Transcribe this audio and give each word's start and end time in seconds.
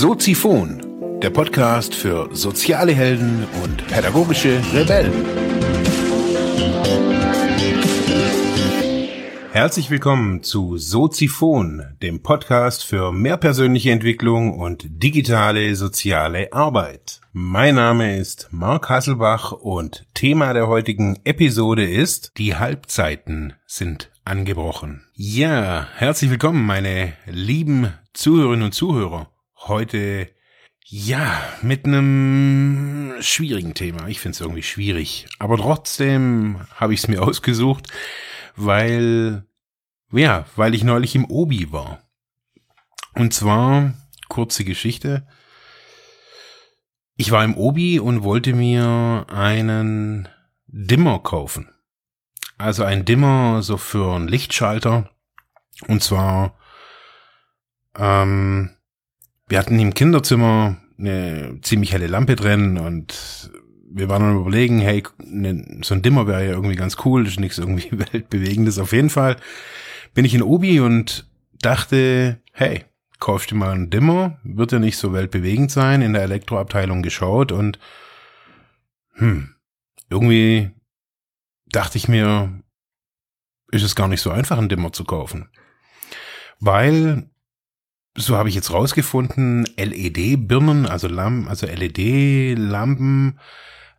Soziphon, 0.00 0.80
der 1.20 1.30
Podcast 1.30 1.92
für 1.92 2.28
soziale 2.32 2.92
Helden 2.92 3.44
und 3.64 3.84
pädagogische 3.88 4.62
Rebellen. 4.72 5.12
Herzlich 9.50 9.90
willkommen 9.90 10.44
zu 10.44 10.76
Soziphon, 10.76 11.82
dem 12.00 12.22
Podcast 12.22 12.84
für 12.84 13.10
mehr 13.10 13.36
persönliche 13.38 13.90
Entwicklung 13.90 14.56
und 14.56 14.86
digitale 14.88 15.74
soziale 15.74 16.52
Arbeit. 16.52 17.20
Mein 17.32 17.74
Name 17.74 18.18
ist 18.18 18.50
Mark 18.52 18.88
Hasselbach 18.88 19.50
und 19.50 20.06
Thema 20.14 20.52
der 20.52 20.68
heutigen 20.68 21.18
Episode 21.24 21.84
ist 21.84 22.38
Die 22.38 22.54
Halbzeiten 22.54 23.54
sind 23.66 24.12
angebrochen. 24.24 25.06
Ja, 25.14 25.88
herzlich 25.96 26.30
willkommen, 26.30 26.64
meine 26.64 27.14
lieben 27.26 27.92
Zuhörerinnen 28.12 28.66
und 28.66 28.74
Zuhörer. 28.74 29.28
Heute, 29.66 30.30
ja, 30.84 31.42
mit 31.62 31.84
einem 31.84 33.14
schwierigen 33.20 33.74
Thema. 33.74 34.06
Ich 34.06 34.20
finde 34.20 34.36
es 34.36 34.40
irgendwie 34.40 34.62
schwierig. 34.62 35.26
Aber 35.38 35.56
trotzdem 35.56 36.60
habe 36.76 36.94
ich 36.94 37.00
es 37.00 37.08
mir 37.08 37.22
ausgesucht, 37.26 37.88
weil, 38.54 39.44
ja, 40.12 40.46
weil 40.54 40.74
ich 40.74 40.84
neulich 40.84 41.14
im 41.16 41.24
Obi 41.24 41.72
war. 41.72 42.02
Und 43.14 43.34
zwar, 43.34 43.94
kurze 44.28 44.64
Geschichte. 44.64 45.26
Ich 47.16 47.32
war 47.32 47.44
im 47.44 47.56
Obi 47.56 47.98
und 47.98 48.22
wollte 48.22 48.54
mir 48.54 49.26
einen 49.28 50.28
Dimmer 50.68 51.18
kaufen. 51.18 51.68
Also 52.58 52.84
ein 52.84 53.04
Dimmer 53.04 53.62
so 53.62 53.76
für 53.76 54.14
einen 54.14 54.28
Lichtschalter. 54.28 55.10
Und 55.88 56.02
zwar, 56.02 56.56
ähm, 57.96 58.77
wir 59.48 59.58
hatten 59.58 59.78
im 59.78 59.94
Kinderzimmer 59.94 60.76
eine 60.98 61.58
ziemlich 61.62 61.92
helle 61.92 62.06
Lampe 62.06 62.36
drin 62.36 62.78
und 62.78 63.50
wir 63.90 64.08
waren 64.08 64.22
dann 64.22 64.40
überlegen, 64.40 64.80
hey, 64.80 65.02
ne, 65.24 65.80
so 65.82 65.94
ein 65.94 66.02
Dimmer 66.02 66.26
wäre 66.26 66.44
ja 66.44 66.52
irgendwie 66.52 66.76
ganz 66.76 66.96
cool, 67.04 67.26
ist 67.26 67.40
nichts 67.40 67.58
irgendwie 67.58 67.88
weltbewegendes. 68.12 68.78
Auf 68.78 68.92
jeden 68.92 69.10
Fall 69.10 69.36
bin 70.14 70.24
ich 70.24 70.34
in 70.34 70.42
Obi 70.42 70.80
und 70.80 71.28
dachte, 71.60 72.40
hey, 72.52 72.84
kaufst 73.18 73.50
du 73.50 73.56
mal 73.56 73.72
einen 73.72 73.90
Dimmer, 73.90 74.38
wird 74.44 74.72
ja 74.72 74.78
nicht 74.78 74.96
so 74.96 75.12
weltbewegend 75.12 75.70
sein, 75.70 76.02
in 76.02 76.12
der 76.12 76.22
Elektroabteilung 76.22 77.02
geschaut 77.02 77.52
und 77.52 77.78
hm, 79.14 79.54
irgendwie 80.10 80.70
dachte 81.66 81.98
ich 81.98 82.08
mir, 82.08 82.62
ist 83.70 83.82
es 83.82 83.96
gar 83.96 84.08
nicht 84.08 84.20
so 84.20 84.30
einfach, 84.30 84.58
einen 84.58 84.68
Dimmer 84.68 84.92
zu 84.92 85.04
kaufen. 85.04 85.48
Weil, 86.60 87.30
so 88.18 88.36
habe 88.36 88.48
ich 88.48 88.54
jetzt 88.54 88.72
rausgefunden, 88.72 89.64
LED-Birnen, 89.76 90.86
also 90.86 91.08
Lampen, 91.08 91.48
also 91.48 91.66
LED-Lampen 91.66 93.38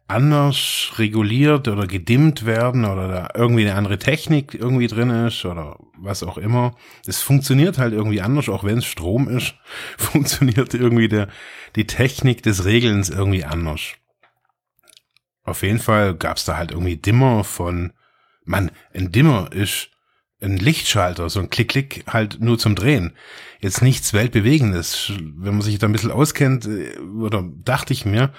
anders 0.07 0.93
reguliert 0.97 1.67
oder 1.67 1.85
gedimmt 1.85 2.45
werden 2.45 2.83
oder 2.83 3.07
da 3.07 3.29
irgendwie 3.35 3.61
eine 3.61 3.75
andere 3.75 3.99
Technik 3.99 4.55
irgendwie 4.55 4.87
drin 4.87 5.11
ist 5.11 5.45
oder 5.45 5.77
was 5.97 6.23
auch 6.23 6.37
immer. 6.37 6.75
Es 7.05 7.21
funktioniert 7.21 7.77
halt 7.77 7.93
irgendwie 7.93 8.21
anders, 8.21 8.49
auch 8.49 8.63
wenn 8.63 8.79
es 8.79 8.85
Strom 8.85 9.29
ist, 9.29 9.53
funktioniert 9.97 10.73
irgendwie 10.73 11.07
der, 11.07 11.29
die 11.75 11.85
Technik 11.85 12.41
des 12.41 12.65
Regelns 12.65 13.09
irgendwie 13.09 13.45
anders. 13.45 13.81
Auf 15.43 15.61
jeden 15.61 15.79
Fall 15.79 16.15
gab's 16.15 16.43
da 16.43 16.57
halt 16.57 16.71
irgendwie 16.71 16.97
Dimmer 16.97 17.43
von, 17.43 17.93
man, 18.45 18.71
ein 18.93 19.11
Dimmer 19.11 19.51
ist 19.51 19.89
ein 20.41 20.57
Lichtschalter, 20.57 21.29
so 21.29 21.39
ein 21.39 21.49
Klick-Klick 21.49 22.05
halt 22.07 22.39
nur 22.39 22.57
zum 22.57 22.75
Drehen. 22.75 23.13
Jetzt 23.59 23.81
nichts 23.81 24.13
Weltbewegendes. 24.13 25.11
Wenn 25.19 25.53
man 25.53 25.61
sich 25.61 25.77
da 25.79 25.87
ein 25.87 25.91
bisschen 25.91 26.11
auskennt, 26.11 26.65
äh, 26.65 26.97
oder 26.99 27.43
dachte 27.63 27.93
ich 27.93 28.05
mir, 28.05 28.31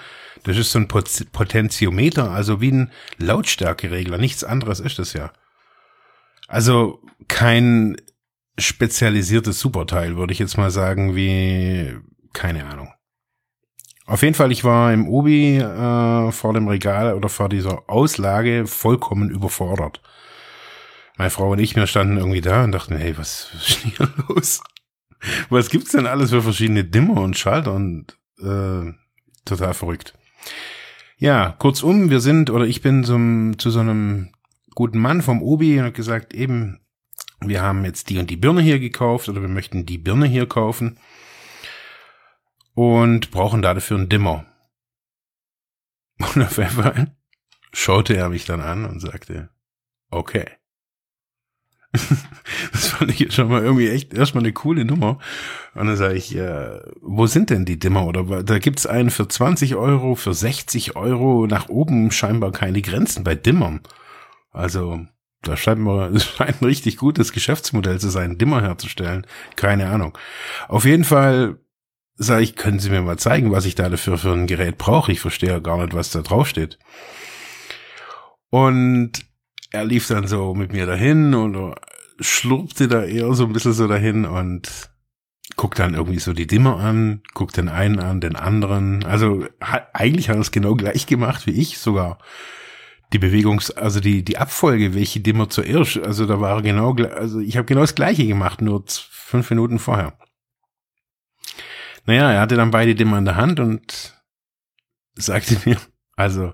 das 0.43 0.57
ist 0.57 0.71
so 0.71 0.79
ein 0.79 0.87
Potentiometer, 0.87 2.31
also 2.31 2.59
wie 2.61 2.71
ein 2.71 2.91
Lautstärkeregler. 3.17 4.17
Nichts 4.17 4.43
anderes 4.43 4.79
ist 4.79 4.97
das 4.97 5.13
ja. 5.13 5.31
Also 6.47 7.01
kein 7.27 7.97
spezialisiertes 8.57 9.59
Superteil, 9.59 10.17
würde 10.17 10.33
ich 10.33 10.39
jetzt 10.39 10.57
mal 10.57 10.71
sagen, 10.71 11.15
wie, 11.15 11.95
keine 12.33 12.65
Ahnung. 12.65 12.91
Auf 14.07 14.23
jeden 14.23 14.33
Fall, 14.33 14.51
ich 14.51 14.63
war 14.63 14.91
im 14.91 15.07
Obi 15.07 15.57
äh, 15.57 16.31
vor 16.31 16.53
dem 16.53 16.67
Regal 16.67 17.13
oder 17.13 17.29
vor 17.29 17.47
dieser 17.47 17.87
Auslage 17.87 18.65
vollkommen 18.65 19.29
überfordert. 19.29 20.01
Meine 21.21 21.29
Frau 21.29 21.51
und 21.51 21.59
ich, 21.59 21.75
wir 21.75 21.85
standen 21.85 22.17
irgendwie 22.17 22.41
da 22.41 22.63
und 22.63 22.71
dachten, 22.71 22.97
hey, 22.97 23.15
was, 23.15 23.51
ist 23.53 23.77
hier 23.83 24.11
los? 24.27 24.63
Was 25.51 25.69
gibt's 25.69 25.91
denn 25.91 26.07
alles 26.07 26.31
für 26.31 26.41
verschiedene 26.41 26.83
Dimmer 26.83 27.21
und 27.21 27.37
Schalter 27.37 27.73
und 27.73 28.17
äh, 28.39 28.91
total 29.45 29.75
verrückt. 29.75 30.17
Ja, 31.17 31.51
kurzum, 31.59 32.09
wir 32.09 32.21
sind 32.21 32.49
oder 32.49 32.65
ich 32.65 32.81
bin 32.81 33.03
zum, 33.03 33.59
zu 33.59 33.69
so 33.69 33.81
einem 33.81 34.31
guten 34.73 34.97
Mann 34.97 35.21
vom 35.21 35.43
Obi 35.43 35.77
und 35.77 35.85
hat 35.85 35.93
gesagt, 35.93 36.33
eben, 36.33 36.79
wir 37.39 37.61
haben 37.61 37.85
jetzt 37.85 38.09
die 38.09 38.17
und 38.17 38.31
die 38.31 38.37
Birne 38.37 38.61
hier 38.61 38.79
gekauft 38.79 39.29
oder 39.29 39.43
wir 39.43 39.47
möchten 39.47 39.85
die 39.85 39.99
Birne 39.99 40.25
hier 40.25 40.47
kaufen 40.47 40.97
und 42.73 43.29
brauchen 43.29 43.61
dafür 43.61 43.97
einen 43.97 44.09
Dimmer. 44.09 44.47
Und 46.17 46.41
auf 46.41 46.57
einmal 46.57 47.15
schaute 47.73 48.17
er 48.17 48.29
mich 48.29 48.45
dann 48.45 48.61
an 48.61 48.85
und 48.85 49.01
sagte, 49.01 49.51
okay. 50.09 50.47
das 52.71 52.87
fand 52.87 53.19
ich 53.19 53.33
schon 53.33 53.49
mal 53.49 53.63
irgendwie 53.63 53.89
echt 53.89 54.13
erstmal 54.13 54.43
eine 54.43 54.53
coole 54.53 54.85
Nummer. 54.85 55.19
Und 55.75 55.87
dann 55.87 55.97
sage 55.97 56.15
ich, 56.15 56.35
äh, 56.35 56.79
wo 57.01 57.27
sind 57.27 57.49
denn 57.49 57.65
die 57.65 57.79
Dimmer? 57.79 58.05
Oder 58.05 58.43
da 58.43 58.59
gibt's 58.59 58.85
einen 58.85 59.09
für 59.09 59.27
20 59.27 59.75
Euro, 59.75 60.15
für 60.15 60.33
60 60.33 60.95
Euro, 60.95 61.47
nach 61.47 61.69
oben 61.69 62.11
scheinbar 62.11 62.51
keine 62.51 62.81
Grenzen 62.81 63.23
bei 63.23 63.35
Dimmern. 63.35 63.81
Also, 64.51 65.05
da 65.41 65.57
scheint 65.57 65.81
man, 65.81 66.15
es 66.15 66.25
scheint 66.25 66.61
ein 66.61 66.65
richtig 66.65 66.97
gutes 66.97 67.33
Geschäftsmodell 67.33 67.99
zu 67.99 68.09
sein, 68.09 68.37
Dimmer 68.37 68.61
herzustellen. 68.61 69.27
Keine 69.55 69.89
Ahnung. 69.89 70.17
Auf 70.69 70.85
jeden 70.85 71.03
Fall 71.03 71.57
sage 72.15 72.43
ich, 72.43 72.55
können 72.55 72.79
Sie 72.79 72.89
mir 72.89 73.01
mal 73.01 73.17
zeigen, 73.17 73.51
was 73.51 73.65
ich 73.65 73.75
da 73.75 73.89
dafür 73.89 74.17
für 74.17 74.31
ein 74.31 74.47
Gerät 74.47 74.77
brauche? 74.77 75.11
Ich 75.11 75.19
verstehe 75.19 75.61
gar 75.61 75.77
nicht, 75.77 75.93
was 75.93 76.11
da 76.11 76.21
drauf 76.21 76.47
steht. 76.47 76.77
Und 78.49 79.25
er 79.71 79.85
lief 79.85 80.07
dann 80.07 80.27
so 80.27 80.53
mit 80.53 80.73
mir 80.73 80.85
dahin 80.85 81.33
und 81.33 81.75
schlurpte 82.19 82.87
da 82.87 83.03
eher 83.03 83.33
so 83.33 83.45
ein 83.45 83.53
bisschen 83.53 83.73
so 83.73 83.87
dahin 83.87 84.25
und 84.25 84.91
guckt 85.55 85.79
dann 85.79 85.95
irgendwie 85.95 86.19
so 86.19 86.33
die 86.33 86.47
Dimmer 86.47 86.77
an, 86.77 87.21
guckt 87.33 87.57
den 87.57 87.69
einen 87.69 87.99
an, 87.99 88.21
den 88.21 88.35
anderen. 88.35 89.03
Also 89.05 89.45
hat, 89.59 89.89
eigentlich 89.93 90.29
hat 90.29 90.37
er 90.37 90.41
es 90.41 90.51
genau 90.51 90.75
gleich 90.75 91.07
gemacht 91.07 91.47
wie 91.47 91.59
ich 91.59 91.77
sogar. 91.77 92.19
Die 93.13 93.19
Bewegungs-, 93.19 93.71
also 93.71 93.99
die, 93.99 94.23
die 94.23 94.37
Abfolge, 94.37 94.93
welche 94.93 95.19
Dimmer 95.19 95.49
zuerst, 95.49 95.97
also 95.97 96.25
da 96.25 96.39
war 96.39 96.61
genau, 96.61 96.93
also 96.93 97.39
ich 97.39 97.57
habe 97.57 97.65
genau 97.65 97.81
das 97.81 97.95
gleiche 97.95 98.25
gemacht, 98.25 98.61
nur 98.61 98.85
fünf 98.87 99.49
Minuten 99.49 99.79
vorher. 99.79 100.17
Naja, 102.05 102.31
er 102.31 102.41
hatte 102.41 102.55
dann 102.55 102.71
beide 102.71 102.95
Dimmer 102.95 103.17
in 103.17 103.25
der 103.25 103.35
Hand 103.35 103.59
und 103.59 104.15
sagte 105.15 105.57
mir, 105.65 105.77
also, 106.15 106.53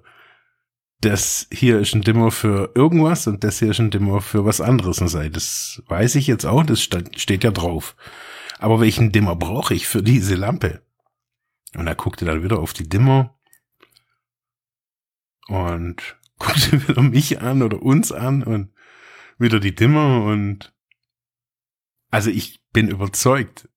das 1.02 1.48
hier 1.52 1.80
ist 1.80 1.94
ein 1.94 2.02
Dimmer 2.02 2.32
für 2.32 2.72
irgendwas 2.74 3.28
und 3.28 3.44
das 3.44 3.60
hier 3.60 3.72
ist 3.72 3.80
ein 3.80 3.92
Dimmer 3.92 4.22
für 4.22 4.46
was 4.46 4.62
anderes. 4.62 5.00
Und 5.00 5.10
sei, 5.10 5.30
das 5.30 5.84
weiß 5.88 6.16
ich 6.16 6.28
jetzt 6.28 6.46
auch, 6.46 6.64
das 6.64 6.82
steht 6.82 7.44
ja 7.44 7.52
drauf. 7.52 7.96
Aber 8.60 8.80
welchen 8.80 9.12
Dimmer 9.12 9.36
brauche 9.36 9.74
ich 9.74 9.88
für 9.88 10.02
diese 10.02 10.36
Lampe? 10.36 10.82
Und 11.76 11.86
er 11.88 11.96
guckte 11.96 12.26
dann 12.26 12.44
wieder 12.44 12.60
auf 12.60 12.74
die 12.74 12.90
Dimmer 12.90 13.38
und 15.48 16.18
guckte 16.40 16.88
wieder 16.88 17.02
mich 17.02 17.42
an 17.42 17.62
oder 17.62 17.82
uns 17.82 18.12
an 18.12 18.44
und 18.44 18.72
wieder 19.38 19.60
die 19.60 19.76
Dimmer 19.76 20.24
und 20.24 20.74
also 22.10 22.30
ich 22.30 22.64
bin 22.72 22.88
überzeugt, 22.88 23.70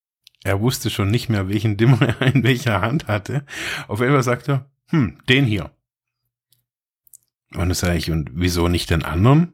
er 0.43 0.61
wusste 0.61 0.89
schon 0.89 1.11
nicht 1.11 1.29
mehr, 1.29 1.49
welchen 1.49 1.77
Dimmer 1.77 2.01
er 2.21 2.35
in 2.35 2.43
welcher 2.43 2.81
Hand 2.81 3.09
hatte. 3.09 3.45
Auf 3.89 4.01
einmal 4.01 4.23
sagte 4.23 4.53
er, 4.53 4.71
hm, 4.87 5.19
den 5.29 5.45
hier. 5.45 5.71
Und 7.55 7.69
das 7.69 7.81
sage 7.81 7.99
ich, 7.99 8.11
und 8.11 8.31
wieso 8.35 8.69
nicht 8.69 8.91
den 8.91 9.05
anderen? 9.05 9.53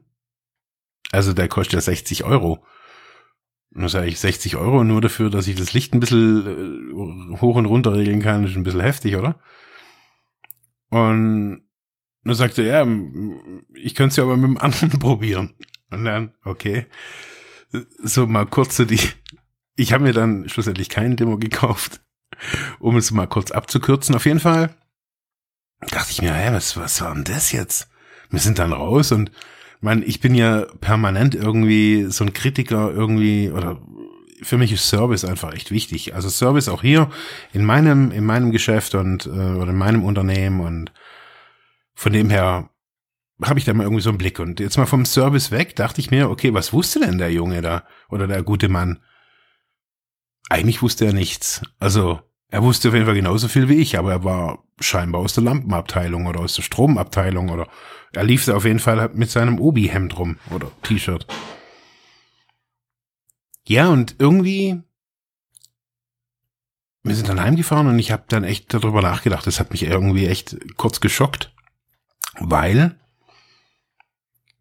Also 1.11 1.33
der 1.33 1.47
kostet 1.47 1.73
ja 1.73 1.81
60 1.81 2.23
Euro. 2.23 2.65
Und 3.71 3.81
dann 3.81 3.89
sage 3.89 4.07
ich, 4.07 4.19
60 4.19 4.55
Euro 4.55 4.83
nur 4.83 5.01
dafür, 5.01 5.29
dass 5.29 5.47
ich 5.47 5.55
das 5.55 5.73
Licht 5.73 5.93
ein 5.93 5.99
bisschen 5.99 7.33
äh, 7.33 7.37
hoch 7.41 7.55
und 7.55 7.65
runter 7.65 7.93
regeln 7.93 8.21
kann, 8.21 8.45
ist 8.45 8.55
ein 8.55 8.63
bisschen 8.63 8.81
heftig, 8.81 9.15
oder? 9.15 9.39
Und 10.89 11.63
dann 12.23 12.35
sagte 12.35 12.63
er, 12.63 12.85
ja, 12.85 12.97
ich 13.73 13.95
könnte 13.95 14.11
es 14.11 14.15
ja 14.17 14.23
aber 14.23 14.37
mit 14.37 14.49
dem 14.49 14.57
anderen 14.57 14.89
probieren. 14.99 15.53
Und 15.89 16.05
dann, 16.05 16.33
okay. 16.43 16.85
So 18.03 18.27
mal 18.27 18.45
kurz 18.45 18.77
so 18.77 18.85
die, 18.85 18.99
ich 19.75 19.93
habe 19.93 20.03
mir 20.03 20.13
dann 20.13 20.47
schlussendlich 20.49 20.89
keinen 20.89 21.15
Demo 21.15 21.37
gekauft, 21.37 22.01
um 22.79 22.95
es 22.97 23.11
mal 23.11 23.27
kurz 23.27 23.51
abzukürzen. 23.51 24.15
Auf 24.15 24.25
jeden 24.25 24.39
Fall 24.39 24.75
dachte 25.79 26.11
ich 26.11 26.21
mir, 26.21 26.33
hä, 26.33 26.49
was, 26.51 26.77
was 26.77 27.01
war 27.01 27.13
denn 27.13 27.23
das 27.23 27.51
jetzt? 27.51 27.89
Wir 28.29 28.39
sind 28.39 28.59
dann 28.59 28.73
raus 28.73 29.11
und 29.11 29.31
man, 29.79 30.03
ich 30.03 30.19
bin 30.19 30.35
ja 30.35 30.65
permanent 30.81 31.35
irgendwie 31.35 32.07
so 32.09 32.23
ein 32.23 32.33
Kritiker 32.33 32.91
irgendwie 32.91 33.51
oder 33.51 33.81
für 34.41 34.57
mich 34.57 34.71
ist 34.71 34.87
Service 34.87 35.25
einfach 35.25 35.53
echt 35.53 35.71
wichtig. 35.71 36.13
Also 36.13 36.29
Service 36.29 36.69
auch 36.69 36.81
hier 36.81 37.09
in 37.53 37.65
meinem, 37.65 38.11
in 38.11 38.25
meinem 38.25 38.51
Geschäft 38.51 38.95
und 38.95 39.25
äh, 39.25 39.29
oder 39.29 39.69
in 39.69 39.77
meinem 39.77 40.03
Unternehmen 40.03 40.59
und 40.59 40.91
von 41.93 42.13
dem 42.13 42.29
her 42.29 42.69
habe 43.43 43.59
ich 43.59 43.65
da 43.65 43.73
mal 43.73 43.83
irgendwie 43.83 44.01
so 44.01 44.09
einen 44.09 44.17
Blick. 44.17 44.39
Und 44.39 44.59
jetzt 44.59 44.77
mal 44.77 44.85
vom 44.85 45.05
Service 45.05 45.51
weg, 45.51 45.75
dachte 45.75 46.01
ich 46.01 46.11
mir, 46.11 46.29
okay, 46.29 46.53
was 46.53 46.73
wusste 46.73 46.99
denn 46.99 47.17
der 47.17 47.31
Junge 47.31 47.61
da 47.61 47.85
oder 48.09 48.27
der 48.27 48.43
gute 48.43 48.69
Mann? 48.69 49.01
Eigentlich 50.49 50.81
wusste 50.81 51.05
er 51.05 51.13
nichts. 51.13 51.61
Also 51.79 52.21
er 52.49 52.63
wusste 52.63 52.87
auf 52.87 52.93
jeden 52.93 53.05
Fall 53.05 53.15
genauso 53.15 53.47
viel 53.47 53.67
wie 53.69 53.75
ich, 53.75 53.97
aber 53.97 54.11
er 54.11 54.23
war 54.23 54.63
scheinbar 54.79 55.21
aus 55.21 55.33
der 55.33 55.43
Lampenabteilung 55.43 56.27
oder 56.27 56.39
aus 56.39 56.55
der 56.55 56.63
Stromabteilung 56.63 57.49
oder 57.49 57.67
er 58.13 58.23
lief 58.23 58.45
da 58.45 58.55
auf 58.55 58.65
jeden 58.65 58.79
Fall 58.79 59.09
mit 59.13 59.29
seinem 59.29 59.59
Obi-Hemd 59.59 60.17
rum 60.17 60.37
oder 60.51 60.71
T-Shirt. 60.83 61.27
Ja, 63.65 63.89
und 63.89 64.15
irgendwie, 64.17 64.81
wir 67.03 67.15
sind 67.15 67.27
dann 67.27 67.41
heimgefahren 67.41 67.87
und 67.87 67.99
ich 67.99 68.11
habe 68.11 68.23
dann 68.29 68.45
echt 68.45 68.73
darüber 68.73 69.01
nachgedacht. 69.01 69.45
Das 69.45 69.59
hat 69.59 69.71
mich 69.71 69.83
irgendwie 69.83 70.27
echt 70.27 70.55
kurz 70.77 71.01
geschockt, 71.01 71.53
weil 72.39 72.97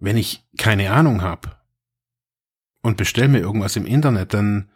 wenn 0.00 0.16
ich 0.16 0.44
keine 0.58 0.90
Ahnung 0.90 1.22
habe 1.22 1.56
und 2.82 2.96
bestell 2.96 3.28
mir 3.28 3.38
irgendwas 3.38 3.76
im 3.76 3.86
Internet, 3.86 4.34
dann 4.34 4.70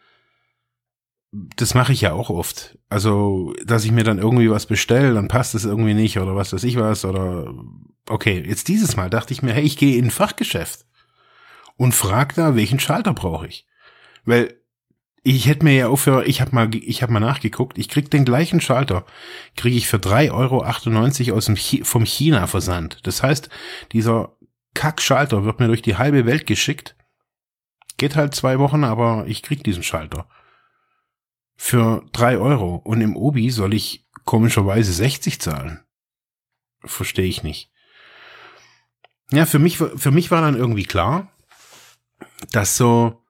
das 1.32 1.74
mache 1.74 1.92
ich 1.92 2.00
ja 2.00 2.12
auch 2.12 2.30
oft. 2.30 2.78
Also, 2.88 3.54
dass 3.64 3.84
ich 3.84 3.92
mir 3.92 4.04
dann 4.04 4.18
irgendwie 4.18 4.50
was 4.50 4.66
bestelle, 4.66 5.14
dann 5.14 5.28
passt 5.28 5.54
es 5.54 5.64
irgendwie 5.64 5.94
nicht 5.94 6.18
oder 6.18 6.34
was 6.34 6.52
weiß 6.52 6.64
ich 6.64 6.76
was 6.76 7.04
oder 7.04 7.54
okay, 8.08 8.42
jetzt 8.46 8.68
dieses 8.68 8.96
Mal 8.96 9.10
dachte 9.10 9.32
ich 9.32 9.42
mir, 9.42 9.52
hey, 9.52 9.62
ich 9.62 9.76
gehe 9.76 9.96
in 9.96 10.06
ein 10.06 10.10
Fachgeschäft 10.10 10.84
und 11.76 11.94
frag 11.94 12.34
da, 12.34 12.56
welchen 12.56 12.80
Schalter 12.80 13.14
brauche 13.14 13.46
ich? 13.46 13.66
Weil 14.24 14.56
ich 15.22 15.46
hätte 15.46 15.64
mir 15.64 15.74
ja 15.74 15.88
auch 15.88 15.96
für, 15.96 16.26
ich 16.26 16.40
habe 16.40 16.54
mal, 16.54 16.74
ich 16.74 17.02
habe 17.02 17.12
mal 17.12 17.20
nachgeguckt, 17.20 17.78
ich 17.78 17.88
krieg 17.88 18.10
den 18.10 18.24
gleichen 18.24 18.60
Schalter, 18.60 19.04
kriege 19.54 19.76
ich 19.76 19.86
für 19.86 19.98
3,98 19.98 20.32
Euro 21.28 21.36
aus 21.36 21.44
dem 21.44 21.56
vom 21.84 22.04
China 22.04 22.46
Versand. 22.46 23.06
Das 23.06 23.22
heißt, 23.22 23.50
dieser 23.92 24.36
Kack-Schalter 24.74 25.44
wird 25.44 25.60
mir 25.60 25.66
durch 25.66 25.82
die 25.82 25.96
halbe 25.96 26.26
Welt 26.26 26.46
geschickt. 26.46 26.96
Geht 27.98 28.16
halt 28.16 28.34
zwei 28.34 28.58
Wochen, 28.58 28.82
aber 28.82 29.26
ich 29.28 29.42
krieg 29.42 29.62
diesen 29.62 29.82
Schalter 29.82 30.26
für 31.62 32.06
drei 32.14 32.38
Euro 32.38 32.76
und 32.76 33.02
im 33.02 33.14
Obi 33.14 33.50
soll 33.50 33.74
ich 33.74 34.08
komischerweise 34.24 34.94
60 34.94 35.42
zahlen. 35.42 35.84
Verstehe 36.82 37.26
ich 37.26 37.42
nicht. 37.42 37.70
Ja, 39.30 39.44
für 39.44 39.58
mich, 39.58 39.76
für 39.76 40.10
mich 40.10 40.30
war 40.30 40.40
dann 40.40 40.56
irgendwie 40.56 40.84
klar, 40.84 41.30
dass 42.50 42.78
so, 42.78 43.22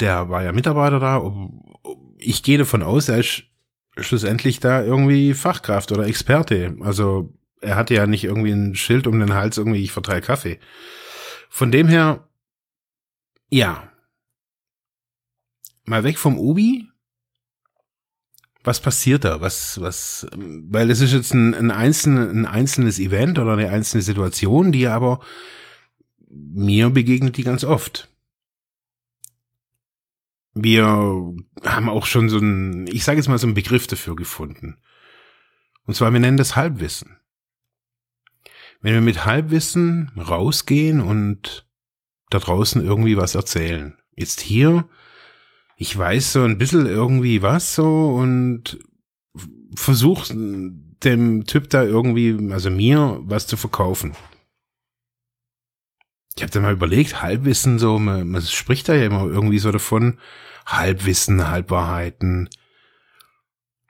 der 0.00 0.30
war 0.30 0.42
ja 0.42 0.52
Mitarbeiter 0.52 0.98
da, 0.98 1.22
ich 2.16 2.42
gehe 2.42 2.56
davon 2.56 2.82
aus, 2.82 3.10
er 3.10 3.18
ist 3.18 3.42
schlussendlich 3.98 4.58
da 4.58 4.82
irgendwie 4.82 5.34
Fachkraft 5.34 5.92
oder 5.92 6.06
Experte. 6.06 6.78
Also 6.80 7.34
er 7.60 7.76
hatte 7.76 7.92
ja 7.92 8.06
nicht 8.06 8.24
irgendwie 8.24 8.52
ein 8.52 8.74
Schild 8.74 9.06
um 9.06 9.20
den 9.20 9.34
Hals, 9.34 9.58
irgendwie 9.58 9.82
ich 9.82 9.92
verteile 9.92 10.22
Kaffee. 10.22 10.60
Von 11.50 11.70
dem 11.70 11.88
her, 11.88 12.26
ja. 13.50 13.92
Mal 15.84 16.04
weg 16.04 16.16
vom 16.16 16.38
Obi, 16.38 16.88
was 18.64 18.80
passiert 18.80 19.24
da? 19.24 19.40
Was, 19.40 19.80
was, 19.80 20.26
weil 20.34 20.90
es 20.90 21.00
ist 21.00 21.12
jetzt 21.12 21.34
ein, 21.34 21.54
ein, 21.54 21.70
einzelne, 21.70 22.28
ein 22.30 22.46
einzelnes 22.46 22.98
Event 22.98 23.38
oder 23.38 23.52
eine 23.52 23.68
einzelne 23.68 24.02
Situation, 24.02 24.72
die 24.72 24.86
aber 24.86 25.20
mir 26.28 26.90
begegnet 26.90 27.36
die 27.36 27.44
ganz 27.44 27.62
oft. 27.62 28.08
Wir 30.54 30.84
haben 30.84 31.88
auch 31.88 32.06
schon 32.06 32.28
so 32.28 32.38
ein, 32.38 32.86
ich 32.86 33.04
sage 33.04 33.18
jetzt 33.18 33.28
mal 33.28 33.38
so 33.38 33.46
einen 33.46 33.54
Begriff 33.54 33.86
dafür 33.86 34.16
gefunden. 34.16 34.78
Und 35.84 35.94
zwar, 35.94 36.12
wir 36.12 36.20
nennen 36.20 36.38
das 36.38 36.56
Halbwissen. 36.56 37.18
Wenn 38.80 38.94
wir 38.94 39.00
mit 39.00 39.26
Halbwissen 39.26 40.10
rausgehen 40.16 41.00
und 41.00 41.66
da 42.30 42.38
draußen 42.38 42.82
irgendwie 42.82 43.16
was 43.16 43.34
erzählen. 43.34 43.98
Jetzt 44.16 44.40
hier 44.40 44.88
ich 45.76 45.96
weiß 45.96 46.32
so 46.32 46.44
ein 46.44 46.58
bisschen 46.58 46.86
irgendwie 46.86 47.42
was 47.42 47.74
so 47.74 48.14
und 48.14 48.78
versuch 49.74 50.26
dem 50.28 51.44
Typ 51.44 51.70
da 51.70 51.82
irgendwie, 51.82 52.52
also 52.52 52.70
mir, 52.70 53.18
was 53.22 53.46
zu 53.46 53.56
verkaufen. 53.56 54.14
Ich 56.36 56.42
habe 56.42 56.52
dann 56.52 56.62
mal 56.62 56.72
überlegt, 56.72 57.22
Halbwissen 57.22 57.78
so, 57.78 57.98
man, 57.98 58.28
man 58.28 58.42
spricht 58.42 58.88
da 58.88 58.94
ja 58.94 59.06
immer 59.06 59.24
irgendwie 59.24 59.58
so 59.58 59.70
davon, 59.70 60.18
Halbwissen, 60.66 61.48
Halbwahrheiten. 61.48 62.48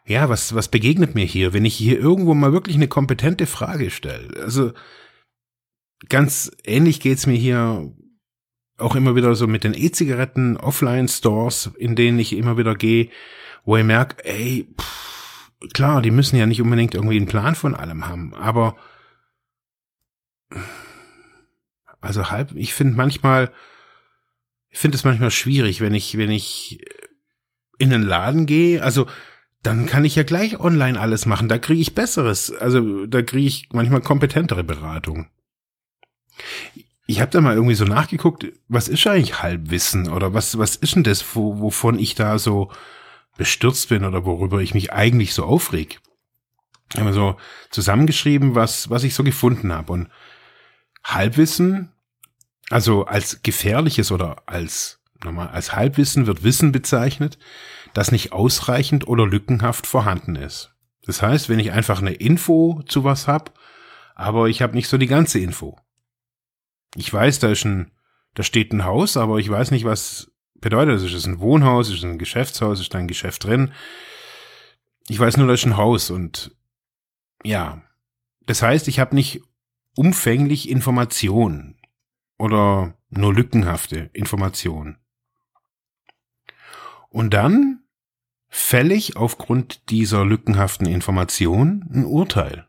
Ja, 0.06 0.28
was, 0.28 0.54
was 0.54 0.68
begegnet 0.68 1.14
mir 1.14 1.24
hier, 1.24 1.52
wenn 1.52 1.64
ich 1.64 1.74
hier 1.74 1.98
irgendwo 1.98 2.34
mal 2.34 2.52
wirklich 2.52 2.76
eine 2.76 2.88
kompetente 2.88 3.46
Frage 3.46 3.90
stelle? 3.90 4.42
Also 4.42 4.72
ganz 6.08 6.50
ähnlich 6.64 7.00
geht's 7.00 7.26
mir 7.26 7.36
hier 7.36 7.94
auch 8.78 8.96
immer 8.96 9.14
wieder 9.14 9.34
so 9.34 9.46
mit 9.46 9.64
den 9.64 9.74
E-Zigaretten, 9.74 10.56
Offline-Stores, 10.56 11.72
in 11.78 11.94
denen 11.94 12.18
ich 12.18 12.32
immer 12.32 12.56
wieder 12.56 12.74
gehe, 12.74 13.10
wo 13.64 13.76
ich 13.76 13.84
merke, 13.84 14.24
ey, 14.24 14.68
pff, 14.80 15.50
klar, 15.72 16.02
die 16.02 16.10
müssen 16.10 16.36
ja 16.36 16.46
nicht 16.46 16.60
unbedingt 16.60 16.94
irgendwie 16.94 17.16
einen 17.16 17.26
Plan 17.26 17.54
von 17.54 17.74
allem 17.74 18.06
haben, 18.06 18.34
aber 18.34 18.76
also 22.00 22.30
halb, 22.30 22.52
ich 22.54 22.74
finde 22.74 22.96
manchmal, 22.96 23.50
ich 24.68 24.78
finde 24.78 24.96
es 24.96 25.04
manchmal 25.04 25.30
schwierig, 25.30 25.80
wenn 25.80 25.94
ich, 25.94 26.18
wenn 26.18 26.30
ich 26.30 26.84
in 27.78 27.90
den 27.90 28.02
Laden 28.02 28.46
gehe, 28.46 28.82
also 28.82 29.06
dann 29.62 29.86
kann 29.86 30.04
ich 30.04 30.14
ja 30.14 30.22
gleich 30.22 30.60
online 30.60 31.00
alles 31.00 31.24
machen, 31.24 31.48
da 31.48 31.58
kriege 31.58 31.80
ich 31.80 31.94
besseres, 31.94 32.52
also 32.52 33.06
da 33.06 33.22
kriege 33.22 33.46
ich 33.46 33.68
manchmal 33.72 34.02
kompetentere 34.02 34.64
Beratung. 34.64 35.28
Ich 37.06 37.20
habe 37.20 37.30
da 37.30 37.40
mal 37.40 37.54
irgendwie 37.54 37.74
so 37.74 37.84
nachgeguckt, 37.84 38.46
was 38.68 38.88
ist 38.88 39.06
eigentlich 39.06 39.42
Halbwissen 39.42 40.08
oder 40.08 40.32
was, 40.32 40.56
was 40.56 40.76
ist 40.76 40.94
denn 40.94 41.04
das, 41.04 41.24
wo, 41.34 41.60
wovon 41.60 41.98
ich 41.98 42.14
da 42.14 42.38
so 42.38 42.70
bestürzt 43.36 43.88
bin 43.88 44.04
oder 44.04 44.24
worüber 44.24 44.60
ich 44.60 44.74
mich 44.74 44.92
eigentlich 44.92 45.34
so 45.34 45.44
aufreg. 45.44 46.00
Ich 46.94 47.00
habe 47.00 47.12
so 47.12 47.36
zusammengeschrieben, 47.70 48.54
was, 48.54 48.88
was 48.88 49.04
ich 49.04 49.14
so 49.14 49.24
gefunden 49.24 49.72
habe. 49.72 49.92
Und 49.92 50.08
Halbwissen, 51.02 51.92
also 52.70 53.04
als 53.04 53.42
gefährliches 53.42 54.12
oder 54.12 54.42
als, 54.46 55.00
nochmal, 55.22 55.48
als 55.48 55.74
Halbwissen 55.74 56.26
wird 56.26 56.44
Wissen 56.44 56.72
bezeichnet, 56.72 57.38
das 57.92 58.12
nicht 58.12 58.32
ausreichend 58.32 59.06
oder 59.06 59.26
lückenhaft 59.26 59.86
vorhanden 59.86 60.36
ist. 60.36 60.74
Das 61.04 61.20
heißt, 61.20 61.48
wenn 61.48 61.58
ich 61.58 61.72
einfach 61.72 62.00
eine 62.00 62.14
Info 62.14 62.82
zu 62.86 63.04
was 63.04 63.28
hab, 63.28 63.58
aber 64.14 64.48
ich 64.48 64.62
habe 64.62 64.74
nicht 64.74 64.88
so 64.88 64.96
die 64.96 65.06
ganze 65.06 65.38
Info. 65.38 65.78
Ich 66.94 67.12
weiß, 67.12 67.38
da 67.40 67.50
ist 67.50 67.64
ein, 67.64 67.90
da 68.34 68.42
steht 68.42 68.72
ein 68.72 68.84
Haus, 68.84 69.16
aber 69.16 69.38
ich 69.38 69.48
weiß 69.48 69.70
nicht, 69.70 69.84
was 69.84 70.32
bedeutet 70.54 70.96
das. 70.96 71.02
Ist 71.02 71.14
es 71.14 71.26
ein 71.26 71.40
Wohnhaus? 71.40 71.88
Ist 71.88 71.98
es 71.98 72.04
ein 72.04 72.18
Geschäftshaus? 72.18 72.80
Ist 72.80 72.94
da 72.94 72.98
ein 72.98 73.08
Geschäft 73.08 73.44
drin? 73.44 73.72
Ich 75.08 75.18
weiß 75.18 75.36
nur, 75.36 75.46
da 75.46 75.54
ist 75.54 75.66
ein 75.66 75.76
Haus 75.76 76.10
und 76.10 76.56
ja. 77.42 77.82
Das 78.46 78.62
heißt, 78.62 78.88
ich 78.88 78.98
habe 78.98 79.14
nicht 79.14 79.42
umfänglich 79.96 80.68
Informationen 80.68 81.78
oder 82.38 82.96
nur 83.10 83.32
lückenhafte 83.32 84.10
Informationen. 84.12 84.98
Und 87.10 87.32
dann 87.32 87.84
fälle 88.48 88.94
ich 88.94 89.16
aufgrund 89.16 89.90
dieser 89.90 90.24
lückenhaften 90.24 90.86
Information 90.86 91.88
ein 91.92 92.04
Urteil 92.04 92.68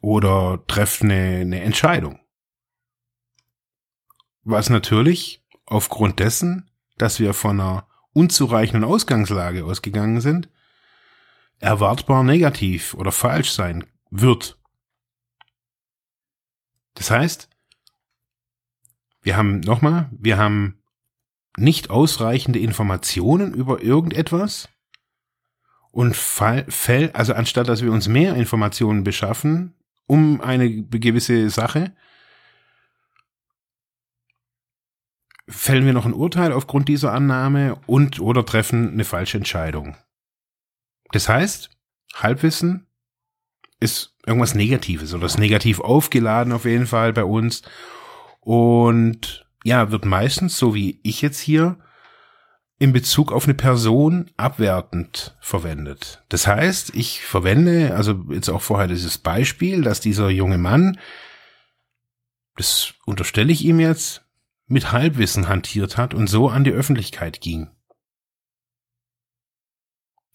oder 0.00 0.64
treffe 0.66 1.04
eine, 1.04 1.40
eine 1.40 1.60
Entscheidung. 1.60 2.21
Was 4.44 4.70
natürlich 4.70 5.44
aufgrund 5.66 6.18
dessen, 6.18 6.70
dass 6.98 7.20
wir 7.20 7.34
von 7.34 7.60
einer 7.60 7.86
unzureichenden 8.12 8.84
Ausgangslage 8.84 9.64
ausgegangen 9.64 10.20
sind, 10.20 10.48
erwartbar 11.58 12.24
negativ 12.24 12.94
oder 12.94 13.12
falsch 13.12 13.52
sein 13.52 13.86
wird. 14.10 14.58
Das 16.94 17.10
heißt, 17.10 17.48
wir 19.22 19.36
haben 19.36 19.60
nochmal, 19.60 20.10
wir 20.12 20.36
haben 20.36 20.82
nicht 21.56 21.90
ausreichende 21.90 22.58
Informationen 22.58 23.54
über 23.54 23.82
irgendetwas 23.82 24.68
und 25.90 26.16
fall, 26.16 26.66
also 27.12 27.34
anstatt 27.34 27.68
dass 27.68 27.82
wir 27.82 27.92
uns 27.92 28.08
mehr 28.08 28.34
Informationen 28.34 29.04
beschaffen 29.04 29.74
um 30.06 30.40
eine 30.40 30.82
gewisse 30.82 31.48
Sache, 31.48 31.94
fällen 35.48 35.86
wir 35.86 35.92
noch 35.92 36.06
ein 36.06 36.14
Urteil 36.14 36.52
aufgrund 36.52 36.88
dieser 36.88 37.12
Annahme 37.12 37.78
und 37.86 38.20
oder 38.20 38.44
treffen 38.44 38.92
eine 38.92 39.04
falsche 39.04 39.38
Entscheidung. 39.38 39.96
Das 41.10 41.28
heißt, 41.28 41.70
Halbwissen 42.14 42.86
ist 43.80 44.14
irgendwas 44.24 44.54
Negatives 44.54 45.12
oder 45.14 45.26
ist 45.26 45.38
negativ 45.38 45.80
aufgeladen 45.80 46.52
auf 46.52 46.64
jeden 46.64 46.86
Fall 46.86 47.12
bei 47.12 47.24
uns 47.24 47.62
und 48.40 49.46
ja, 49.64 49.90
wird 49.90 50.04
meistens, 50.04 50.56
so 50.56 50.74
wie 50.74 51.00
ich 51.02 51.22
jetzt 51.22 51.38
hier, 51.38 51.78
in 52.78 52.92
Bezug 52.92 53.30
auf 53.30 53.44
eine 53.44 53.54
Person 53.54 54.30
abwertend 54.36 55.36
verwendet. 55.40 56.24
Das 56.28 56.48
heißt, 56.48 56.96
ich 56.96 57.22
verwende, 57.22 57.94
also 57.94 58.24
jetzt 58.30 58.48
auch 58.48 58.62
vorher 58.62 58.88
dieses 58.88 59.18
Beispiel, 59.18 59.82
dass 59.82 60.00
dieser 60.00 60.30
junge 60.30 60.58
Mann, 60.58 60.98
das 62.56 62.94
unterstelle 63.06 63.52
ich 63.52 63.64
ihm 63.64 63.78
jetzt, 63.78 64.21
mit 64.72 64.92
Halbwissen 64.92 65.48
hantiert 65.48 65.96
hat 65.96 66.14
und 66.14 66.28
so 66.28 66.48
an 66.48 66.64
die 66.64 66.72
Öffentlichkeit 66.72 67.40
ging. 67.40 67.70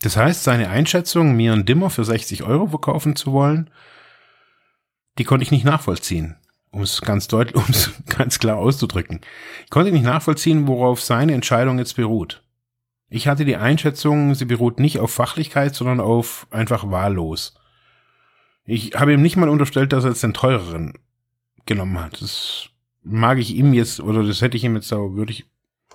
Das 0.01 0.15
heißt, 0.15 0.43
seine 0.43 0.69
Einschätzung, 0.69 1.35
mir 1.35 1.53
einen 1.53 1.65
Dimmer 1.65 1.89
für 1.89 2.05
60 2.05 2.43
Euro 2.43 2.67
verkaufen 2.67 3.15
zu 3.15 3.31
wollen, 3.31 3.69
die 5.17 5.23
konnte 5.23 5.43
ich 5.43 5.51
nicht 5.51 5.65
nachvollziehen 5.65 6.37
um 6.71 6.81
es 6.81 7.01
ganz 7.01 7.27
deutlich, 7.27 7.55
um 7.63 7.65
es 7.69 7.91
ganz 8.07 8.39
klar 8.39 8.57
auszudrücken. 8.57 9.21
Ich 9.65 9.69
konnte 9.69 9.91
nicht 9.91 10.03
nachvollziehen, 10.03 10.67
worauf 10.67 11.01
seine 11.01 11.33
Entscheidung 11.33 11.79
jetzt 11.79 11.95
beruht. 11.95 12.43
Ich 13.09 13.27
hatte 13.27 13.45
die 13.45 13.55
Einschätzung, 13.55 14.35
sie 14.35 14.45
beruht 14.45 14.79
nicht 14.79 14.99
auf 14.99 15.11
Fachlichkeit, 15.11 15.73
sondern 15.73 15.99
auf 16.01 16.47
einfach 16.51 16.91
wahllos. 16.91 17.55
Ich 18.65 18.95
habe 18.95 19.13
ihm 19.13 19.21
nicht 19.21 19.37
mal 19.37 19.49
unterstellt, 19.49 19.93
dass 19.93 20.03
er 20.03 20.09
jetzt 20.09 20.23
den 20.23 20.33
teureren 20.33 20.93
genommen 21.65 21.99
hat. 21.99 22.21
Das 22.21 22.69
mag 23.09 23.39
ich 23.39 23.55
ihm 23.55 23.73
jetzt, 23.73 23.99
oder 23.99 24.23
das 24.23 24.41
hätte 24.41 24.57
ich 24.57 24.63
ihm 24.63 24.75
jetzt 24.75 24.91
auch, 24.93 25.15
würde 25.15 25.31
ich, 25.31 25.45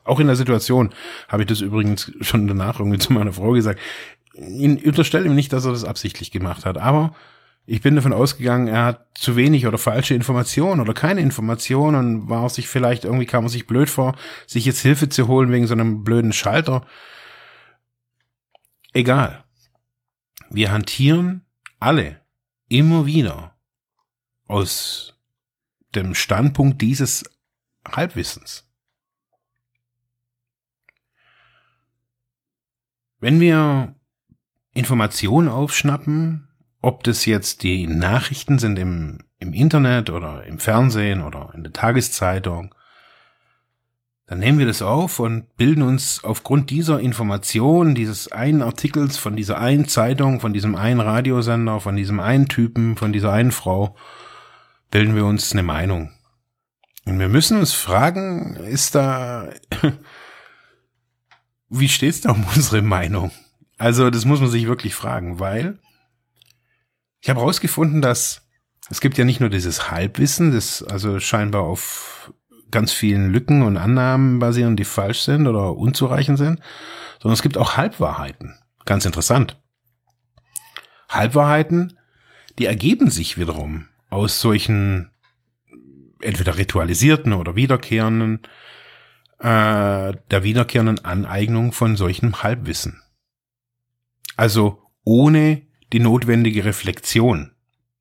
auch 0.05 0.19
in 0.19 0.27
der 0.27 0.37
Situation, 0.37 0.91
habe 1.29 1.43
ich 1.43 1.49
das 1.49 1.61
übrigens 1.61 2.13
schon 2.21 2.49
danach 2.49 2.81
irgendwie 2.81 2.99
zu 2.99 3.13
meiner 3.13 3.33
Frau 3.33 3.53
gesagt, 3.53 3.81
ihn 4.35 4.79
unterstelle 4.85 5.27
ihm 5.27 5.35
nicht, 5.35 5.53
dass 5.53 5.65
er 5.65 5.73
das 5.73 5.85
absichtlich 5.85 6.31
gemacht 6.31 6.65
hat, 6.65 6.79
aber 6.79 7.15
ich 7.65 7.81
bin 7.81 7.95
davon 7.95 8.13
ausgegangen, 8.13 8.67
er 8.67 8.85
hat 8.85 9.07
zu 9.15 9.37
wenig 9.37 9.67
oder 9.67 9.79
falsche 9.79 10.15
Informationen 10.15 10.81
oder 10.81 10.95
keine 10.95 11.21
Informationen 11.21 11.97
und 11.97 12.29
war 12.29 12.49
sich 12.49 12.67
vielleicht 12.67 13.05
irgendwie 13.05 13.27
kam 13.27 13.45
er 13.45 13.51
sich 13.51 13.69
blöd 13.69 13.89
vor, 13.89 14.17
sich 14.47 14.65
jetzt 14.65 14.81
Hilfe 14.81 15.09
zu 15.09 15.29
holen 15.29 15.53
wegen 15.53 15.69
so 15.69 15.75
einem 15.75 16.03
blöden 16.03 16.33
Schalter. 16.33 16.85
Egal. 18.93 19.45
Wir 20.51 20.73
hantieren 20.73 21.47
alle 21.79 22.21
immer 22.69 23.07
wieder 23.07 23.57
aus 24.49 25.15
dem 25.95 26.15
Standpunkt 26.15 26.81
dieses 26.81 27.25
Halbwissens. 27.87 28.69
Wenn 33.21 33.41
wir 33.41 33.95
Informationen 34.75 35.49
aufschnappen, 35.49 36.49
ob 36.81 37.05
das 37.05 37.25
jetzt 37.27 37.63
die 37.63 37.87
Nachrichten 37.87 38.59
sind 38.59 38.79
im, 38.79 39.19
im 39.39 39.53
Internet 39.53 40.11
oder 40.11 40.45
im 40.45 40.59
Fernsehen 40.59 41.23
oder 41.23 41.53
in 41.55 41.63
der 41.63 41.73
Tageszeitung, 41.73 42.75
dann 44.27 44.39
nehmen 44.39 44.59
wir 44.59 44.67
das 44.67 44.83
auf 44.83 45.21
und 45.21 45.57
bilden 45.57 45.83
uns 45.83 46.25
aufgrund 46.25 46.71
dieser 46.71 47.01
Information, 47.01 47.95
dieses 47.95 48.33
einen 48.33 48.63
Artikels, 48.63 49.19
von 49.19 49.37
dieser 49.37 49.61
einen 49.61 49.87
Zeitung, 49.87 50.41
von 50.41 50.53
diesem 50.53 50.75
einen 50.75 51.01
Radiosender, 51.01 51.81
von 51.81 51.97
diesem 51.97 52.19
einen 52.19 52.49
Typen, 52.49 52.97
von 52.97 53.13
dieser 53.13 53.33
einen 53.33 53.53
Frau, 53.53 53.95
bilden 54.93 55.17
wir 55.17 55.25
uns 55.27 55.51
eine 55.51 55.65
Meinung. 55.65 56.13
Und 57.05 57.19
wir 57.19 57.29
müssen 57.29 57.59
uns 57.59 57.73
fragen, 57.73 58.55
ist 58.55 58.95
da, 58.95 59.49
wie 61.69 61.89
steht's 61.89 62.21
da 62.21 62.31
um 62.31 62.47
unsere 62.55 62.83
Meinung? 62.83 63.33
Also, 63.79 64.11
das 64.11 64.25
muss 64.25 64.41
man 64.41 64.51
sich 64.51 64.69
wirklich 64.69 64.95
fragen, 64.95 65.41
weil 65.41 65.81
ich 67.21 67.29
habe 67.29 67.41
herausgefunden, 67.41 68.01
dass 68.01 68.43
es 68.91 69.01
gibt 69.01 69.19
ja 69.19 69.25
nicht 69.25 69.41
nur 69.41 69.49
dieses 69.49 69.91
Halbwissen, 69.91 70.53
das 70.53 70.83
also 70.83 71.19
scheinbar 71.19 71.63
auf 71.63 72.33
ganz 72.71 72.93
vielen 72.93 73.33
Lücken 73.33 73.63
und 73.63 73.77
Annahmen 73.77 74.39
basieren, 74.39 74.77
die 74.77 74.85
falsch 74.85 75.23
sind 75.23 75.47
oder 75.47 75.77
unzureichend 75.77 76.39
sind, 76.39 76.61
sondern 77.21 77.35
es 77.35 77.43
gibt 77.43 77.57
auch 77.57 77.77
Halbwahrheiten. 77.77 78.59
Ganz 78.85 79.05
interessant. 79.05 79.61
Halbwahrheiten, 81.09 81.99
die 82.59 82.67
ergeben 82.67 83.11
sich 83.11 83.39
wiederum 83.39 83.89
aus 84.13 84.41
solchen 84.41 85.11
entweder 86.21 86.59
ritualisierten 86.59 87.33
oder 87.33 87.57
wiederkehrenden, 87.57 88.41
äh, 89.39 90.13
der 90.13 90.43
wiederkehrenden 90.43 91.05
Aneignung 91.05 91.73
von 91.73 91.97
solchem 91.97 92.43
Halbwissen. 92.43 93.01
Also 94.37 94.83
ohne 95.03 95.63
die 95.93 95.99
notwendige 95.99 96.65
Reflexion, 96.65 97.53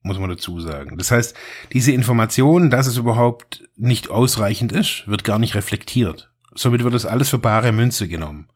muss 0.01 0.19
man 0.19 0.29
dazu 0.29 0.59
sagen. 0.59 0.97
Das 0.97 1.11
heißt, 1.11 1.35
diese 1.71 1.93
Information, 1.93 2.69
dass 2.69 2.87
es 2.87 2.97
überhaupt 2.97 3.67
nicht 3.75 4.09
ausreichend 4.09 4.73
ist, 4.73 5.07
wird 5.07 5.23
gar 5.23 5.39
nicht 5.39 5.55
reflektiert. 5.55 6.31
Somit 6.53 6.83
wird 6.83 6.93
das 6.93 7.05
alles 7.05 7.29
für 7.29 7.39
bare 7.39 7.71
Münze 7.71 8.09
genommen. 8.09 8.49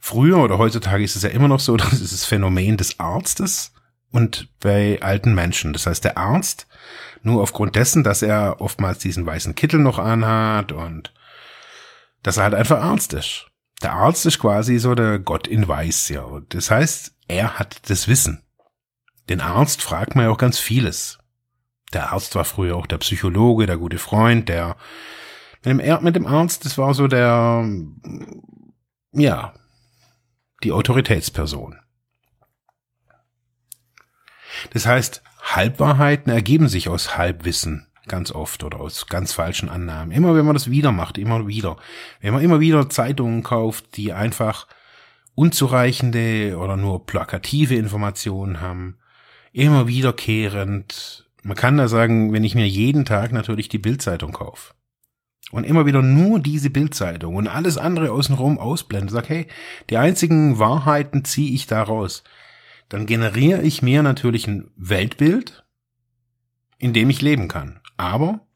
Früher 0.00 0.38
oder 0.38 0.58
heutzutage 0.58 1.04
ist 1.04 1.16
es 1.16 1.22
ja 1.22 1.30
immer 1.30 1.48
noch 1.48 1.60
so, 1.60 1.76
dass 1.78 1.92
es 1.92 2.10
das 2.10 2.24
Phänomen 2.24 2.76
des 2.76 2.98
Arztes 2.98 3.72
und 4.10 4.48
bei 4.60 5.00
alten 5.02 5.34
Menschen. 5.34 5.72
Das 5.72 5.86
heißt, 5.86 6.04
der 6.04 6.16
Arzt, 6.16 6.66
nur 7.22 7.42
aufgrund 7.42 7.76
dessen, 7.76 8.04
dass 8.04 8.22
er 8.22 8.60
oftmals 8.60 8.98
diesen 8.98 9.26
weißen 9.26 9.54
Kittel 9.54 9.80
noch 9.80 9.98
anhat 9.98 10.72
und 10.72 11.12
dass 12.22 12.36
er 12.36 12.44
halt 12.44 12.54
einfach 12.54 12.80
Arzt 12.80 13.12
ist. 13.12 13.46
Der 13.82 13.92
Arzt 13.92 14.26
ist 14.26 14.38
quasi 14.38 14.78
so 14.78 14.94
der 14.94 15.18
Gott 15.18 15.46
in 15.46 15.68
Weiß, 15.68 16.08
ja. 16.08 16.26
Das 16.48 16.70
heißt, 16.70 17.14
er 17.28 17.58
hat 17.58 17.88
das 17.90 18.08
Wissen. 18.08 18.42
Den 19.28 19.40
Arzt 19.40 19.82
fragt 19.82 20.16
man 20.16 20.24
ja 20.24 20.30
auch 20.30 20.38
ganz 20.38 20.58
vieles. 20.58 21.18
Der 21.92 22.12
Arzt 22.12 22.34
war 22.34 22.44
früher 22.44 22.76
auch 22.76 22.86
der 22.86 22.98
Psychologe, 22.98 23.66
der 23.66 23.76
gute 23.76 23.98
Freund, 23.98 24.48
der 24.48 24.76
mit 25.64 26.16
dem 26.16 26.26
Arzt, 26.26 26.64
das 26.64 26.78
war 26.78 26.94
so 26.94 27.08
der, 27.08 27.68
ja, 29.12 29.54
die 30.62 30.72
Autoritätsperson. 30.72 31.78
Das 34.70 34.86
heißt, 34.86 35.22
Halbwahrheiten 35.42 36.32
ergeben 36.32 36.68
sich 36.68 36.88
aus 36.88 37.16
Halbwissen 37.16 37.86
ganz 38.08 38.32
oft 38.32 38.64
oder 38.64 38.80
aus 38.80 39.06
ganz 39.06 39.32
falschen 39.32 39.68
Annahmen. 39.68 40.12
Immer 40.12 40.34
wenn 40.34 40.46
man 40.46 40.54
das 40.54 40.70
wieder 40.70 40.92
macht, 40.92 41.18
immer 41.18 41.46
wieder. 41.46 41.76
Wenn 42.20 42.32
man 42.32 42.42
immer 42.42 42.60
wieder 42.60 42.88
Zeitungen 42.88 43.42
kauft, 43.42 43.96
die 43.96 44.12
einfach 44.12 44.66
unzureichende 45.34 46.56
oder 46.58 46.76
nur 46.76 47.06
plakative 47.06 47.76
Informationen 47.76 48.60
haben, 48.60 48.98
immer 49.52 49.86
wiederkehrend. 49.86 51.26
Man 51.42 51.56
kann 51.56 51.76
da 51.76 51.86
sagen, 51.86 52.32
wenn 52.32 52.44
ich 52.44 52.54
mir 52.54 52.66
jeden 52.66 53.04
Tag 53.04 53.32
natürlich 53.32 53.68
die 53.68 53.78
Bildzeitung 53.78 54.32
kaufe 54.32 54.74
und 55.52 55.64
immer 55.64 55.86
wieder 55.86 56.02
nur 56.02 56.40
diese 56.40 56.70
Bildzeitung 56.70 57.36
und 57.36 57.46
alles 57.46 57.78
andere 57.78 58.10
außenrum 58.10 58.58
ausblende, 58.58 59.12
sag 59.12 59.28
hey, 59.28 59.46
die 59.90 59.96
einzigen 59.96 60.58
Wahrheiten 60.58 61.24
ziehe 61.24 61.54
ich 61.54 61.66
daraus, 61.66 62.24
dann 62.88 63.06
generiere 63.06 63.62
ich 63.62 63.82
mir 63.82 64.02
natürlich 64.02 64.46
ein 64.46 64.70
Weltbild, 64.76 65.64
in 66.78 66.92
dem 66.92 67.10
ich 67.10 67.20
leben 67.20 67.48
kann. 67.48 67.80
Aber 67.96 68.46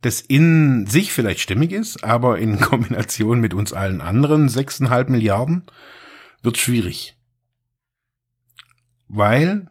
das 0.00 0.20
in 0.20 0.86
sich 0.86 1.12
vielleicht 1.12 1.40
stimmig 1.40 1.72
ist, 1.72 2.02
aber 2.02 2.38
in 2.38 2.60
Kombination 2.60 3.40
mit 3.40 3.54
uns 3.54 3.72
allen 3.72 4.00
anderen 4.00 4.48
sechseinhalb 4.48 5.08
Milliarden 5.08 5.64
wird 6.42 6.58
schwierig. 6.58 7.16
Weil 9.08 9.70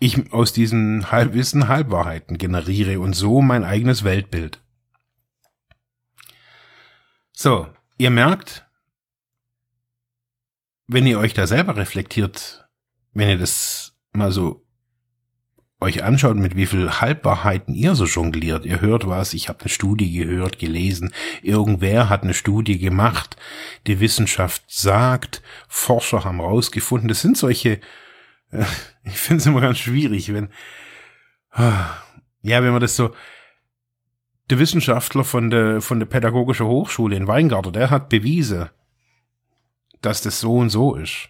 ich 0.00 0.32
aus 0.32 0.52
diesen 0.52 1.12
Halbwissen 1.12 1.68
Halbwahrheiten 1.68 2.38
generiere 2.38 3.00
und 3.00 3.12
so 3.12 3.42
mein 3.42 3.64
eigenes 3.64 4.02
Weltbild. 4.02 4.62
So, 7.32 7.68
ihr 7.98 8.10
merkt, 8.10 8.66
wenn 10.92 11.06
ihr 11.06 11.18
euch 11.18 11.34
da 11.34 11.46
selber 11.46 11.76
reflektiert, 11.76 12.68
wenn 13.12 13.28
ihr 13.28 13.38
das 13.38 13.96
mal 14.12 14.32
so 14.32 14.66
euch 15.80 16.02
anschaut, 16.02 16.36
mit 16.36 16.56
wie 16.56 16.66
viel 16.66 16.90
Halbwahrheiten 17.00 17.74
ihr 17.74 17.94
so 17.94 18.04
jongliert. 18.04 18.66
Ihr 18.66 18.80
hört 18.80 19.06
was, 19.06 19.32
ich 19.32 19.48
habe 19.48 19.60
eine 19.60 19.70
Studie 19.70 20.12
gehört, 20.12 20.58
gelesen, 20.58 21.14
irgendwer 21.42 22.10
hat 22.10 22.22
eine 22.22 22.34
Studie 22.34 22.78
gemacht, 22.78 23.36
die 23.86 24.00
Wissenschaft 24.00 24.64
sagt, 24.66 25.42
Forscher 25.68 26.24
haben 26.24 26.40
rausgefunden. 26.40 27.08
Das 27.08 27.22
sind 27.22 27.38
solche, 27.38 27.80
äh, 28.50 28.64
ich 29.04 29.16
finde 29.16 29.40
es 29.40 29.46
immer 29.46 29.60
ganz 29.62 29.78
schwierig, 29.78 30.32
wenn, 30.34 30.50
ja, 31.56 32.62
wenn 32.62 32.72
man 32.72 32.80
das 32.80 32.96
so, 32.96 33.14
der 34.50 34.58
Wissenschaftler 34.58 35.24
von 35.24 35.50
der, 35.50 35.80
von 35.80 36.00
der 36.00 36.06
Pädagogischen 36.06 36.66
Hochschule 36.66 37.16
in 37.16 37.28
Weingarten, 37.28 37.72
der 37.72 37.90
hat 37.90 38.08
bewiesen, 38.08 38.68
dass 40.00 40.22
das 40.22 40.40
so 40.40 40.56
und 40.56 40.70
so 40.70 40.94
ist. 40.94 41.28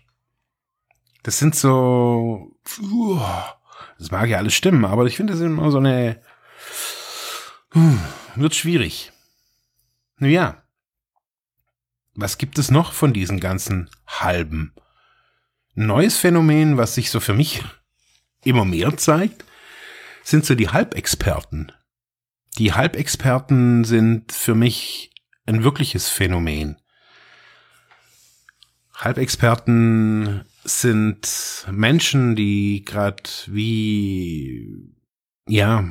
Das 1.23 1.39
sind 1.39 1.55
so, 1.55 2.57
das 3.99 4.11
mag 4.11 4.29
ja 4.29 4.39
alles 4.39 4.55
stimmen, 4.55 4.85
aber 4.85 5.05
ich 5.07 5.17
finde, 5.17 5.33
das 5.33 5.41
ist 5.41 5.47
immer 5.47 5.71
so 5.71 5.79
eine, 5.79 6.23
hm, 7.73 8.01
wird 8.37 8.55
schwierig. 8.55 9.13
Naja. 10.19 10.63
Was 12.15 12.39
gibt 12.39 12.59
es 12.59 12.71
noch 12.71 12.93
von 12.93 13.13
diesen 13.13 13.41
ganzen 13.41 13.89
Halben? 14.07 14.75
Neues 15.75 16.17
Phänomen, 16.19 16.77
was 16.77 16.95
sich 16.95 17.11
so 17.11 17.21
für 17.21 17.35
mich 17.35 17.63
immer 18.43 18.65
mehr 18.65 18.97
zeigt, 18.97 19.45
sind 20.23 20.45
so 20.45 20.55
die 20.55 20.69
Halbexperten. 20.69 21.73
Die 22.59 22.73
Halbexperten 22.73 23.85
sind 23.85 24.33
für 24.33 24.55
mich 24.55 25.13
ein 25.47 25.63
wirkliches 25.63 26.09
Phänomen. 26.09 26.80
Halbexperten 29.01 30.45
sind 30.63 31.67
Menschen, 31.71 32.37
die 32.37 32.85
gerade 32.85 33.23
wie, 33.47 34.95
ja, 35.49 35.91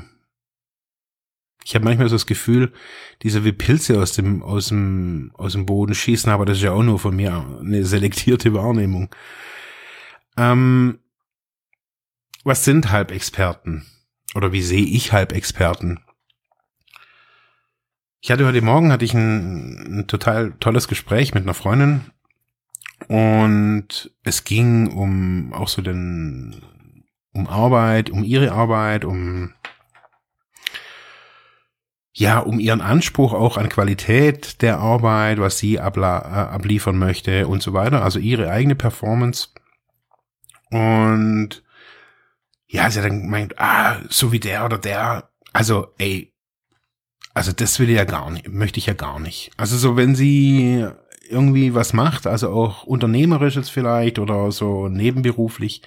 ich 1.65 1.73
habe 1.73 1.85
manchmal 1.85 2.07
so 2.07 2.15
das 2.15 2.27
Gefühl, 2.27 2.71
diese 3.23 3.43
wie 3.43 3.51
Pilze 3.51 3.99
aus 3.99 4.13
dem, 4.13 4.43
aus 4.43 4.67
dem, 4.67 5.31
aus 5.33 5.53
dem 5.53 5.65
Boden 5.65 5.95
schießen, 5.95 6.31
aber 6.31 6.45
das 6.45 6.57
ist 6.57 6.63
ja 6.63 6.71
auch 6.71 6.83
nur 6.83 6.99
von 6.99 7.15
mir 7.15 7.59
eine 7.59 7.83
selektierte 7.83 8.53
Wahrnehmung. 8.53 9.13
Ähm, 10.37 10.99
was 12.43 12.63
sind 12.63 12.91
Halbexperten? 12.91 13.87
Oder 14.35 14.51
wie 14.51 14.61
sehe 14.61 14.85
ich 14.85 15.11
Halbexperten? 15.11 15.99
Ich 18.21 18.29
hatte 18.29 18.45
heute 18.45 18.61
Morgen 18.61 18.91
hatte 18.91 19.05
ich 19.05 19.15
ein, 19.15 19.99
ein 19.99 20.07
total 20.07 20.53
tolles 20.59 20.87
Gespräch 20.87 21.33
mit 21.33 21.43
einer 21.43 21.53
Freundin 21.55 22.01
und 23.07 24.11
es 24.23 24.43
ging 24.43 24.91
um 24.91 25.53
auch 25.53 25.67
so 25.67 25.81
den 25.81 26.61
um 27.33 27.47
Arbeit, 27.47 28.09
um 28.09 28.23
ihre 28.23 28.51
Arbeit, 28.51 29.05
um 29.05 29.53
ja, 32.11 32.39
um 32.39 32.59
ihren 32.59 32.81
Anspruch 32.81 33.33
auch 33.33 33.55
an 33.55 33.69
Qualität 33.69 34.61
der 34.61 34.79
Arbeit, 34.79 35.39
was 35.39 35.57
sie 35.57 35.75
äh, 35.75 35.79
abliefern 35.79 36.97
möchte 36.97 37.47
und 37.47 37.63
so 37.63 37.71
weiter, 37.71 38.03
also 38.03 38.19
ihre 38.19 38.51
eigene 38.51 38.75
Performance. 38.75 39.49
Und 40.69 41.63
ja, 42.67 42.89
sie 42.89 42.99
hat 42.99 43.05
dann 43.05 43.21
gemeint, 43.21 43.57
ah, 43.57 44.01
so 44.09 44.31
wie 44.33 44.39
der 44.39 44.65
oder 44.65 44.77
der, 44.77 45.29
also 45.53 45.93
ey, 45.97 46.33
also 47.33 47.53
das 47.53 47.79
will 47.79 47.89
ich 47.89 47.95
ja 47.95 48.03
gar 48.03 48.29
nicht, 48.31 48.49
möchte 48.49 48.79
ich 48.79 48.87
ja 48.87 48.93
gar 48.93 49.19
nicht. 49.19 49.51
Also 49.55 49.77
so, 49.77 49.95
wenn 49.95 50.13
sie 50.13 50.87
irgendwie 51.29 51.73
was 51.73 51.93
macht, 51.93 52.27
also 52.27 52.49
auch 52.49 52.83
unternehmerisches 52.83 53.69
vielleicht 53.69 54.19
oder 54.19 54.51
so 54.51 54.87
nebenberuflich, 54.87 55.81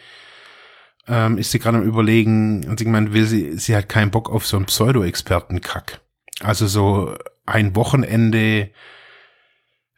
ähm, 1.08 1.38
ist 1.38 1.50
sie 1.50 1.58
gerade 1.58 1.78
am 1.78 1.84
überlegen, 1.84 2.66
und 2.68 2.78
sie 2.78 2.84
gemeint, 2.84 3.12
will 3.12 3.26
sie, 3.26 3.58
sie 3.58 3.76
hat 3.76 3.88
keinen 3.88 4.10
Bock 4.10 4.30
auf 4.30 4.46
so 4.46 4.56
einen 4.56 4.66
Pseudo-Experten-Kack. 4.66 6.00
Also 6.40 6.66
so 6.66 7.14
ein 7.44 7.74
Wochenende 7.74 8.70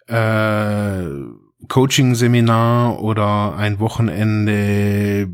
äh, 0.06 1.04
Coaching-Seminar 1.68 3.00
oder 3.00 3.56
ein 3.56 3.80
Wochenende 3.80 5.28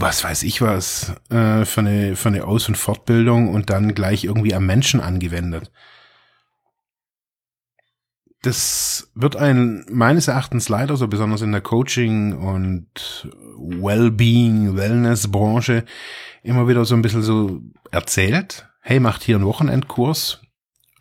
was 0.00 0.24
weiß 0.24 0.42
ich 0.44 0.62
was, 0.62 1.12
äh, 1.28 1.64
für 1.64 1.80
eine, 1.80 2.16
für 2.16 2.30
eine 2.30 2.44
Aus- 2.44 2.68
und 2.68 2.76
Fortbildung 2.76 3.48
und 3.48 3.70
dann 3.70 3.94
gleich 3.94 4.24
irgendwie 4.24 4.54
am 4.54 4.66
Menschen 4.66 5.00
angewendet. 5.00 5.70
Das 8.42 9.10
wird 9.14 9.36
ein 9.36 9.84
meines 9.90 10.28
Erachtens 10.28 10.68
leider 10.70 10.96
so 10.96 11.08
besonders 11.08 11.42
in 11.42 11.52
der 11.52 11.60
Coaching 11.60 12.32
und 12.32 13.28
Wellbeing, 13.58 14.76
Wellness-Branche 14.76 15.84
immer 16.42 16.66
wieder 16.66 16.84
so 16.86 16.94
ein 16.94 17.02
bisschen 17.02 17.22
so 17.22 17.60
erzählt. 17.90 18.66
Hey, 18.80 18.98
macht 18.98 19.22
hier 19.22 19.36
einen 19.36 19.44
Wochenendkurs. 19.44 20.40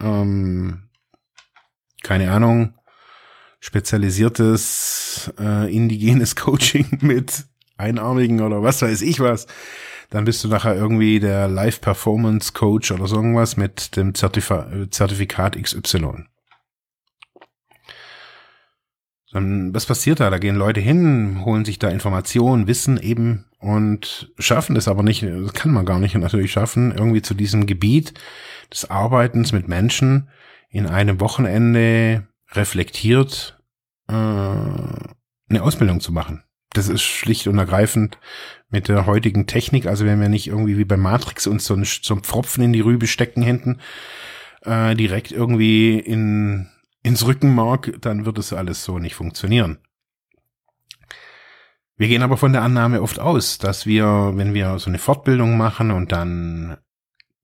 Ähm, 0.02 0.90
keine 2.04 2.32
Ahnung, 2.32 2.74
spezialisiertes 3.60 5.32
äh, 5.40 5.74
indigenes 5.74 6.36
Coaching 6.36 7.00
mit 7.02 7.46
Einarmigen 7.78 8.42
oder 8.42 8.62
was 8.62 8.82
weiß 8.82 9.02
ich 9.02 9.22
was, 9.22 9.48
dann 10.10 10.26
bist 10.26 10.44
du 10.44 10.50
nachher 10.50 10.76
irgendwie 10.76 11.20
der 11.20 11.48
Live 11.48 11.80
Performance 11.82 12.52
Coach 12.54 12.92
oder 12.92 13.08
so 13.08 13.16
irgendwas 13.16 13.58
mit 13.58 13.96
dem 13.96 14.14
Zertif 14.16 14.52
Zertifikat 14.90 15.62
XY. 15.62 16.26
Dann, 19.32 19.74
was 19.74 19.86
passiert 19.86 20.20
da? 20.20 20.30
Da 20.30 20.40
gehen 20.40 20.56
Leute 20.56 20.80
hin, 20.80 21.44
holen 21.46 21.66
sich 21.66 21.78
da 21.78 21.90
Informationen, 21.90 22.68
Wissen 22.68 23.00
eben 23.00 23.46
und 23.60 24.32
schaffen 24.40 24.76
es 24.76 24.88
aber 24.88 25.04
nicht, 25.04 25.24
das 25.24 25.54
kann 25.54 25.72
man 25.72 25.86
gar 25.86 26.00
nicht 26.00 26.16
natürlich 26.16 26.52
schaffen, 26.52 26.92
irgendwie 26.92 27.22
zu 27.22 27.34
diesem 27.34 27.66
Gebiet 27.66 28.14
des 28.72 28.90
Arbeitens 28.90 29.52
mit 29.52 29.68
Menschen 29.68 30.30
in 30.70 30.88
einem 30.88 31.20
Wochenende 31.20 32.28
reflektiert 32.52 33.60
äh, 34.08 34.14
eine 34.14 35.62
Ausbildung 35.62 36.00
zu 36.00 36.12
machen 36.12 36.44
das 36.74 36.88
ist 36.88 37.02
schlicht 37.02 37.48
und 37.48 37.58
ergreifend 37.58 38.18
mit 38.70 38.88
der 38.88 39.06
heutigen 39.06 39.48
Technik, 39.48 39.88
also 39.88 40.06
wenn 40.06 40.22
wir 40.22 40.30
nicht 40.30 40.48
irgendwie 40.48 40.78
wie 40.78 40.86
bei 40.86 40.98
Matrix 40.98 41.48
uns 41.48 41.66
so, 41.66 41.74
ein, 41.74 41.84
so 41.84 42.14
einen 42.14 42.24
Pfropfen 42.24 42.64
in 42.64 42.74
die 42.74 42.82
Rübe 42.82 43.08
stecken 43.08 43.42
hinten, 43.42 43.80
äh, 44.64 44.96
direkt 44.96 45.32
irgendwie 45.32 45.98
in, 45.98 46.70
ins 47.04 47.26
Rückenmark, 47.26 47.98
dann 48.02 48.26
wird 48.26 48.38
es 48.38 48.54
alles 48.54 48.84
so 48.84 49.00
nicht 49.00 49.16
funktionieren. 49.16 49.80
Wir 52.00 52.08
gehen 52.08 52.24
aber 52.24 52.38
von 52.38 52.54
der 52.54 52.62
Annahme 52.62 53.02
oft 53.02 53.20
aus, 53.20 53.58
dass 53.58 53.86
wir, 53.86 54.32
wenn 54.36 54.54
wir 54.54 54.80
so 54.80 54.90
eine 54.90 55.00
Fortbildung 55.00 55.58
machen 55.58 55.92
und 55.92 56.14
dann, 56.14 56.78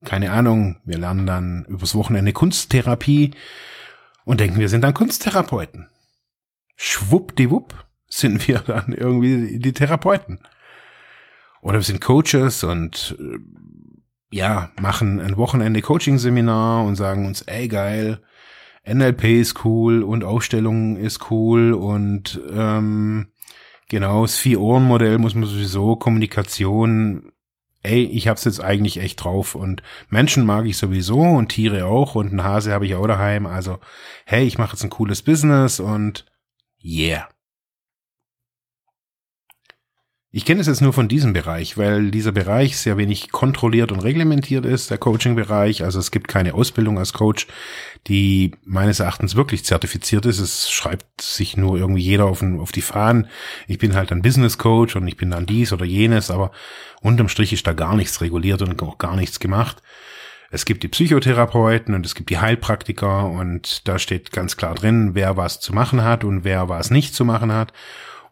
keine 0.04 0.32
Ahnung, 0.32 0.80
wir 0.84 0.96
lernen 0.96 1.26
dann 1.26 1.66
übers 1.66 1.94
Wochenende 1.94 2.32
Kunsttherapie 2.32 3.32
und 4.24 4.40
denken, 4.40 4.58
wir 4.58 4.70
sind 4.70 4.82
dann 4.82 4.94
Kunsttherapeuten. 4.94 5.88
Schwuppdiwupp 6.76 7.86
sind 8.08 8.48
wir 8.48 8.60
dann 8.60 8.92
irgendwie 8.92 9.58
die 9.58 9.72
Therapeuten. 9.74 10.40
Oder 11.60 11.78
wir 11.78 11.82
sind 11.82 12.00
Coaches 12.00 12.64
und 12.64 13.16
äh, 13.18 13.38
ja, 14.30 14.70
machen 14.80 15.20
ein 15.20 15.36
Wochenende 15.36 15.82
Coaching-Seminar 15.82 16.84
und 16.84 16.96
sagen 16.96 17.26
uns, 17.26 17.42
ey 17.42 17.68
geil, 17.68 18.22
NLP 18.86 19.24
ist 19.24 19.64
cool 19.64 20.02
und 20.02 20.24
Aufstellung 20.24 20.96
ist 20.96 21.30
cool 21.30 21.72
und 21.72 22.40
ähm, 22.52 23.28
genau, 23.88 24.22
das 24.22 24.36
Vier-Ohren-Modell 24.36 25.18
muss 25.18 25.34
man 25.34 25.44
sowieso, 25.44 25.96
Kommunikation, 25.96 27.32
ey, 27.82 28.04
ich 28.04 28.28
hab's 28.28 28.44
jetzt 28.44 28.60
eigentlich 28.60 28.98
echt 28.98 29.22
drauf 29.22 29.54
und 29.54 29.82
Menschen 30.08 30.46
mag 30.46 30.66
ich 30.66 30.76
sowieso 30.76 31.20
und 31.20 31.48
Tiere 31.48 31.86
auch 31.86 32.14
und 32.14 32.28
einen 32.28 32.44
Hase 32.44 32.72
habe 32.72 32.86
ich 32.86 32.94
auch 32.94 33.06
daheim, 33.06 33.46
also 33.46 33.78
hey, 34.24 34.46
ich 34.46 34.58
mache 34.58 34.72
jetzt 34.72 34.84
ein 34.84 34.90
cooles 34.90 35.22
Business 35.22 35.80
und 35.80 36.24
yeah. 36.84 37.28
Ich 40.32 40.44
kenne 40.44 40.60
es 40.60 40.66
jetzt 40.66 40.82
nur 40.82 40.92
von 40.92 41.08
diesem 41.08 41.32
Bereich, 41.32 41.78
weil 41.78 42.10
dieser 42.10 42.32
Bereich 42.32 42.76
sehr 42.76 42.96
wenig 42.96 43.30
kontrolliert 43.30 43.92
und 43.92 44.00
reglementiert 44.00 44.66
ist, 44.66 44.90
der 44.90 44.98
Coaching-Bereich. 44.98 45.84
Also 45.84 45.98
es 45.98 46.10
gibt 46.10 46.28
keine 46.28 46.54
Ausbildung 46.54 46.98
als 46.98 47.12
Coach, 47.12 47.46
die 48.06 48.52
meines 48.64 49.00
Erachtens 49.00 49.36
wirklich 49.36 49.64
zertifiziert 49.64 50.26
ist. 50.26 50.40
Es 50.40 50.70
schreibt 50.70 51.22
sich 51.22 51.56
nur 51.56 51.78
irgendwie 51.78 52.02
jeder 52.02 52.26
auf, 52.26 52.42
auf 52.42 52.72
die 52.72 52.82
Fahnen. 52.82 53.28
Ich 53.66 53.78
bin 53.78 53.94
halt 53.94 54.12
ein 54.12 54.20
Business 54.20 54.58
Coach 54.58 54.96
und 54.96 55.06
ich 55.06 55.16
bin 55.16 55.30
dann 55.30 55.46
dies 55.46 55.72
oder 55.72 55.84
jenes, 55.84 56.30
aber 56.30 56.50
unterm 57.00 57.28
Strich 57.28 57.52
ist 57.52 57.66
da 57.66 57.72
gar 57.72 57.96
nichts 57.96 58.20
reguliert 58.20 58.60
und 58.62 58.82
auch 58.82 58.98
gar 58.98 59.16
nichts 59.16 59.40
gemacht. 59.40 59.80
Es 60.50 60.64
gibt 60.64 60.82
die 60.82 60.88
Psychotherapeuten 60.88 61.94
und 61.94 62.04
es 62.04 62.14
gibt 62.14 62.30
die 62.30 62.38
Heilpraktiker 62.38 63.26
und 63.26 63.88
da 63.88 63.98
steht 63.98 64.32
ganz 64.32 64.56
klar 64.56 64.74
drin, 64.74 65.14
wer 65.14 65.36
was 65.36 65.60
zu 65.60 65.72
machen 65.72 66.04
hat 66.04 66.24
und 66.24 66.44
wer 66.44 66.68
was 66.68 66.90
nicht 66.90 67.14
zu 67.14 67.24
machen 67.24 67.52
hat. 67.52 67.72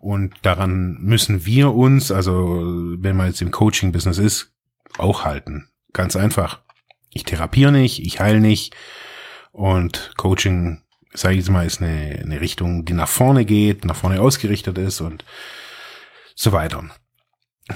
Und 0.04 0.34
daran 0.42 0.98
müssen 1.00 1.46
wir 1.46 1.72
uns, 1.72 2.12
also 2.12 2.60
wenn 2.98 3.16
man 3.16 3.28
jetzt 3.28 3.40
im 3.40 3.50
Coaching-Business 3.50 4.18
ist, 4.18 4.52
auch 4.98 5.24
halten. 5.24 5.70
Ganz 5.94 6.14
einfach. 6.14 6.60
Ich 7.08 7.24
therapiere 7.24 7.72
nicht, 7.72 8.00
ich 8.04 8.20
heile 8.20 8.38
nicht. 8.38 8.76
Und 9.50 10.12
Coaching, 10.18 10.82
sage 11.14 11.36
ich 11.36 11.38
jetzt 11.40 11.48
mal, 11.48 11.64
ist 11.64 11.80
eine, 11.80 12.20
eine 12.22 12.42
Richtung, 12.42 12.84
die 12.84 12.92
nach 12.92 13.08
vorne 13.08 13.46
geht, 13.46 13.86
nach 13.86 13.96
vorne 13.96 14.20
ausgerichtet 14.20 14.76
ist 14.76 15.00
und 15.00 15.24
so 16.34 16.52
weiter. 16.52 16.84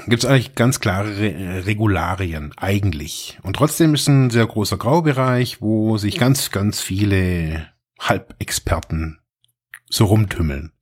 Gibt 0.07 0.23
es 0.23 0.29
eigentlich 0.29 0.55
ganz 0.55 0.81
klare 0.81 1.17
Re 1.17 1.65
Regularien, 1.65 2.53
eigentlich. 2.59 3.39
Und 3.43 3.57
trotzdem 3.57 3.95
ist 3.95 4.07
ein 4.07 4.29
sehr 4.29 4.47
großer 4.47 4.77
Graubereich, 4.77 5.63
wo 5.63 5.97
sich 5.97 6.19
ganz, 6.19 6.51
ganz 6.51 6.83
viele 6.83 7.69
Halbexperten 7.99 9.19
so 9.89 10.05
rumtümmeln. 10.05 10.73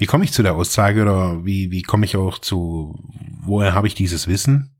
Wie 0.00 0.06
komme 0.06 0.24
ich 0.24 0.32
zu 0.32 0.42
der 0.42 0.54
Aussage 0.54 1.02
oder 1.02 1.44
wie, 1.44 1.70
wie 1.70 1.82
komme 1.82 2.06
ich 2.06 2.16
auch 2.16 2.38
zu, 2.38 2.98
woher 3.42 3.74
habe 3.74 3.86
ich 3.86 3.94
dieses 3.94 4.28
Wissen? 4.28 4.74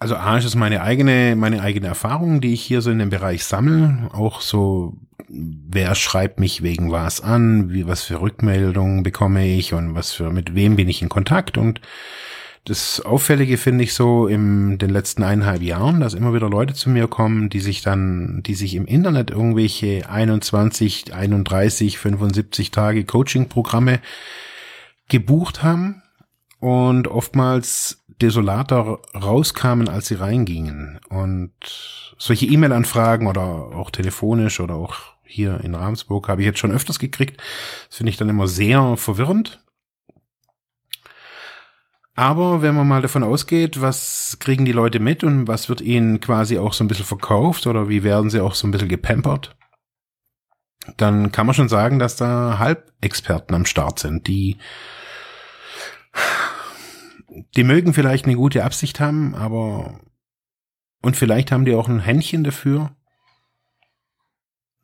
Also 0.00 0.16
A 0.16 0.36
ist 0.36 0.46
es 0.46 0.56
meine 0.56 0.82
eigene, 0.82 1.36
meine 1.36 1.62
eigene 1.62 1.86
Erfahrung, 1.86 2.40
die 2.40 2.54
ich 2.54 2.62
hier 2.62 2.82
so 2.82 2.90
in 2.90 2.98
dem 2.98 3.10
Bereich 3.10 3.44
sammle. 3.44 4.10
Auch 4.12 4.40
so, 4.40 4.96
wer 5.28 5.94
schreibt 5.94 6.40
mich 6.40 6.64
wegen 6.64 6.90
was 6.90 7.20
an, 7.20 7.70
wie, 7.70 7.86
was 7.86 8.02
für 8.02 8.20
Rückmeldungen 8.20 9.04
bekomme 9.04 9.46
ich 9.46 9.74
und 9.74 9.94
was 9.94 10.10
für, 10.10 10.32
mit 10.32 10.56
wem 10.56 10.74
bin 10.74 10.88
ich 10.88 11.02
in 11.02 11.08
Kontakt 11.08 11.56
und 11.56 11.80
das 12.68 13.00
Auffällige 13.00 13.56
finde 13.56 13.84
ich 13.84 13.94
so 13.94 14.26
in 14.26 14.78
den 14.78 14.90
letzten 14.90 15.22
eineinhalb 15.22 15.62
Jahren, 15.62 16.00
dass 16.00 16.14
immer 16.14 16.34
wieder 16.34 16.50
Leute 16.50 16.74
zu 16.74 16.90
mir 16.90 17.08
kommen, 17.08 17.48
die 17.48 17.60
sich 17.60 17.82
dann, 17.82 18.42
die 18.44 18.54
sich 18.54 18.74
im 18.74 18.86
Internet 18.86 19.30
irgendwelche 19.30 20.08
21, 20.08 21.14
31, 21.14 21.98
75 21.98 22.70
Tage 22.70 23.04
Coaching-Programme 23.04 24.00
gebucht 25.08 25.62
haben 25.62 26.02
und 26.60 27.08
oftmals 27.08 28.04
desolater 28.20 28.98
rauskamen, 29.14 29.88
als 29.88 30.08
sie 30.08 30.16
reingingen. 30.16 31.00
Und 31.08 31.52
solche 32.18 32.46
E-Mail-Anfragen 32.46 33.26
oder 33.26 33.42
auch 33.42 33.90
telefonisch 33.90 34.60
oder 34.60 34.74
auch 34.74 34.96
hier 35.24 35.60
in 35.62 35.74
Ramsburg 35.74 36.28
habe 36.28 36.42
ich 36.42 36.46
jetzt 36.46 36.58
schon 36.58 36.72
öfters 36.72 36.98
gekriegt. 36.98 37.40
Das 37.88 37.96
finde 37.96 38.10
ich 38.10 38.16
dann 38.16 38.28
immer 38.28 38.48
sehr 38.48 38.96
verwirrend. 38.96 39.62
Aber 42.18 42.62
wenn 42.62 42.74
man 42.74 42.88
mal 42.88 43.00
davon 43.00 43.22
ausgeht, 43.22 43.80
was 43.80 44.38
kriegen 44.40 44.64
die 44.64 44.72
Leute 44.72 44.98
mit 44.98 45.22
und 45.22 45.46
was 45.46 45.68
wird 45.68 45.80
ihnen 45.80 46.18
quasi 46.18 46.58
auch 46.58 46.72
so 46.72 46.82
ein 46.82 46.88
bisschen 46.88 47.04
verkauft 47.04 47.64
oder 47.68 47.88
wie 47.88 48.02
werden 48.02 48.28
sie 48.28 48.40
auch 48.40 48.56
so 48.56 48.66
ein 48.66 48.72
bisschen 48.72 48.88
gepampert, 48.88 49.56
dann 50.96 51.30
kann 51.30 51.46
man 51.46 51.54
schon 51.54 51.68
sagen, 51.68 52.00
dass 52.00 52.16
da 52.16 52.58
Halbexperten 52.58 53.54
am 53.54 53.66
Start 53.66 54.00
sind, 54.00 54.26
die 54.26 54.58
die 57.54 57.62
mögen 57.62 57.94
vielleicht 57.94 58.24
eine 58.24 58.34
gute 58.34 58.64
Absicht 58.64 58.98
haben, 58.98 59.36
aber 59.36 60.00
und 61.02 61.16
vielleicht 61.16 61.52
haben 61.52 61.66
die 61.66 61.76
auch 61.76 61.86
ein 61.86 62.00
Händchen 62.00 62.42
dafür. 62.42 62.96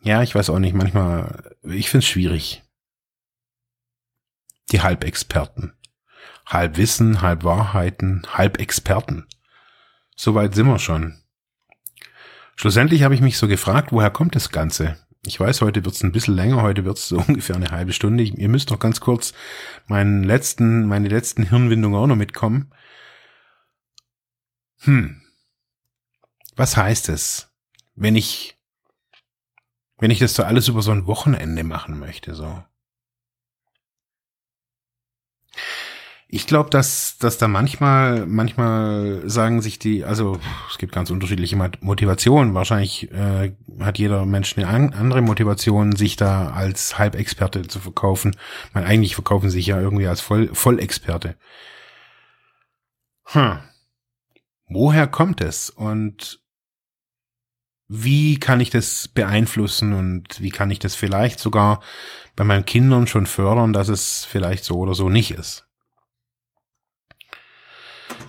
Ja, 0.03 0.23
ich 0.23 0.37
weiß 0.37 0.51
auch 0.51 0.61
nicht, 0.61 0.77
manchmal, 0.77 1.57
ich 1.65 1.91
find's 1.91 2.07
schwierig. 2.07 2.63
Die 4.71 4.83
Halbexperten. 4.83 5.73
Halb 6.47 6.77
Wissen, 6.77 7.23
halb 7.23 7.45
Wahrheiten, 7.45 8.27
halb 8.33 8.61
Experten. 8.61 9.27
Soweit 10.17 10.55
sind 10.55 10.67
wir 10.67 10.79
schon. 10.79 11.23
Schlussendlich 12.57 13.03
habe 13.03 13.15
ich 13.15 13.21
mich 13.21 13.37
so 13.39 13.49
gefragt, 13.49 13.93
woher 13.93 14.11
kommt 14.11 14.35
das 14.35 14.51
Ganze? 14.51 14.97
Ich 15.27 15.41
weiß, 15.41 15.63
heute 15.63 15.85
wird's 15.85 16.03
ein 16.03 16.13
bisschen 16.13 16.35
länger, 16.35 16.63
heute 16.63 16.85
wird's 16.85 17.09
so 17.09 17.19
ungefähr 17.29 17.57
eine 17.57 17.71
halbe 17.71 17.93
Stunde. 17.93 18.23
Ihr 18.23 18.49
müsst 18.49 18.71
noch 18.71 18.79
ganz 18.79 19.01
kurz 19.01 19.33
meinen 19.87 20.23
letzten, 20.23 20.87
meine 20.87 21.09
letzten 21.09 21.49
Hirnwindungen 21.49 21.99
auch 21.99 22.07
noch 22.07 22.17
mitkommen. 22.17 22.73
Hm. 24.81 25.23
Was 26.57 26.77
heißt 26.77 27.09
es, 27.09 27.51
wenn 27.95 28.17
ich, 28.17 28.57
wenn 29.99 30.11
ich 30.11 30.19
das 30.19 30.35
so 30.35 30.45
alles 30.45 30.69
über 30.69 30.83
so 30.83 30.93
ein 30.93 31.07
Wochenende 31.07 31.65
machen 31.65 31.99
möchte, 31.99 32.35
so? 32.35 32.63
Ich 36.35 36.49
glaube, 36.49 36.69
dass, 36.69 37.17
dass 37.19 37.39
da 37.39 37.47
manchmal, 37.47 38.27
manchmal 38.27 39.23
sagen 39.25 39.63
sich 39.63 39.79
die, 39.79 40.05
also 40.05 40.41
es 40.69 40.79
gibt 40.79 40.93
ganz 40.93 41.11
unterschiedliche 41.11 41.55
Motivationen. 41.81 42.55
Wahrscheinlich 42.55 43.09
äh, 43.13 43.53
hat 43.79 43.99
jeder 43.99 44.27
Mensch 44.27 44.59
eine 44.59 44.67
andere 44.67 45.23
Motivation, 45.23 45.95
sich 45.95 46.17
da 46.17 46.49
als 46.49 46.99
Halbexperte 46.99 47.69
zu 47.69 47.79
verkaufen. 47.79 48.35
Man 48.73 48.83
eigentlich 48.83 49.15
verkaufen 49.15 49.49
sich 49.49 49.67
ja 49.67 49.81
irgendwie 49.81 50.09
als 50.09 50.21
Voll, 50.23 50.53
Vollexperte. 50.53 51.37
Hm. 53.27 53.61
Woher 54.67 55.07
kommt 55.07 55.41
es 55.41 55.71
und 55.71 56.41
wie 57.87 58.41
kann 58.41 58.59
ich 58.59 58.71
das 58.71 59.07
beeinflussen 59.07 59.93
und 59.93 60.43
wie 60.43 60.51
kann 60.51 60.73
ich 60.73 60.81
das 60.81 60.97
vielleicht 60.97 61.39
sogar 61.39 61.81
bei 62.35 62.43
meinen 62.43 62.67
Kindern 62.67 63.07
schon 63.07 63.27
fördern, 63.27 63.73
dass 63.73 63.87
es 63.87 64.25
vielleicht 64.25 64.65
so 64.65 64.79
oder 64.79 64.95
so 64.95 65.09
nicht 65.09 65.31
ist? 65.31 65.69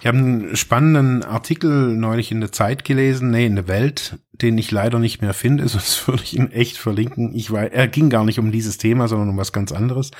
Ich 0.06 0.08
habe 0.08 0.19
einen 0.19 0.56
spannenden 0.56 1.24
Artikel 1.24 1.95
neulich 1.95 2.32
in 2.32 2.39
der 2.39 2.52
Zeit 2.52 2.86
gelesen, 2.86 3.32
nee, 3.32 3.48
in 3.48 3.56
der 3.56 3.67
Welt, 3.67 4.19
den 4.34 4.58
ich 4.58 4.69
leider 4.69 5.00
nicht 5.00 5.21
mehr 5.21 5.34
finde, 5.34 5.67
sonst 5.67 6.08
würde 6.08 6.24
ich 6.24 6.38
ihn 6.38 6.52
echt 6.52 6.78
verlinken. 6.78 7.34
Ich 7.34 7.52
war, 7.52 7.63
er 7.63 7.88
ging 7.88 8.12
gar 8.12 8.24
nicht 8.24 8.38
um 8.38 8.52
dieses 8.52 8.78
Thema, 8.78 9.08
sondern 9.08 9.30
um 9.30 9.38
was 9.38 9.52
ganz 9.52 9.71
anderes. 9.71 10.12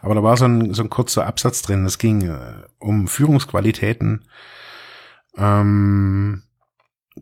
Aber 0.00 0.14
da 0.14 0.22
war 0.22 0.36
so 0.36 0.46
ein, 0.46 0.72
so 0.72 0.82
ein 0.82 0.88
kurzer 0.88 1.26
Absatz 1.26 1.62
drin. 1.62 1.84
Es 1.84 1.98
ging 1.98 2.22
äh, 2.22 2.54
um 2.78 3.06
Führungsqualitäten, 3.06 4.24
ähm, 5.36 6.44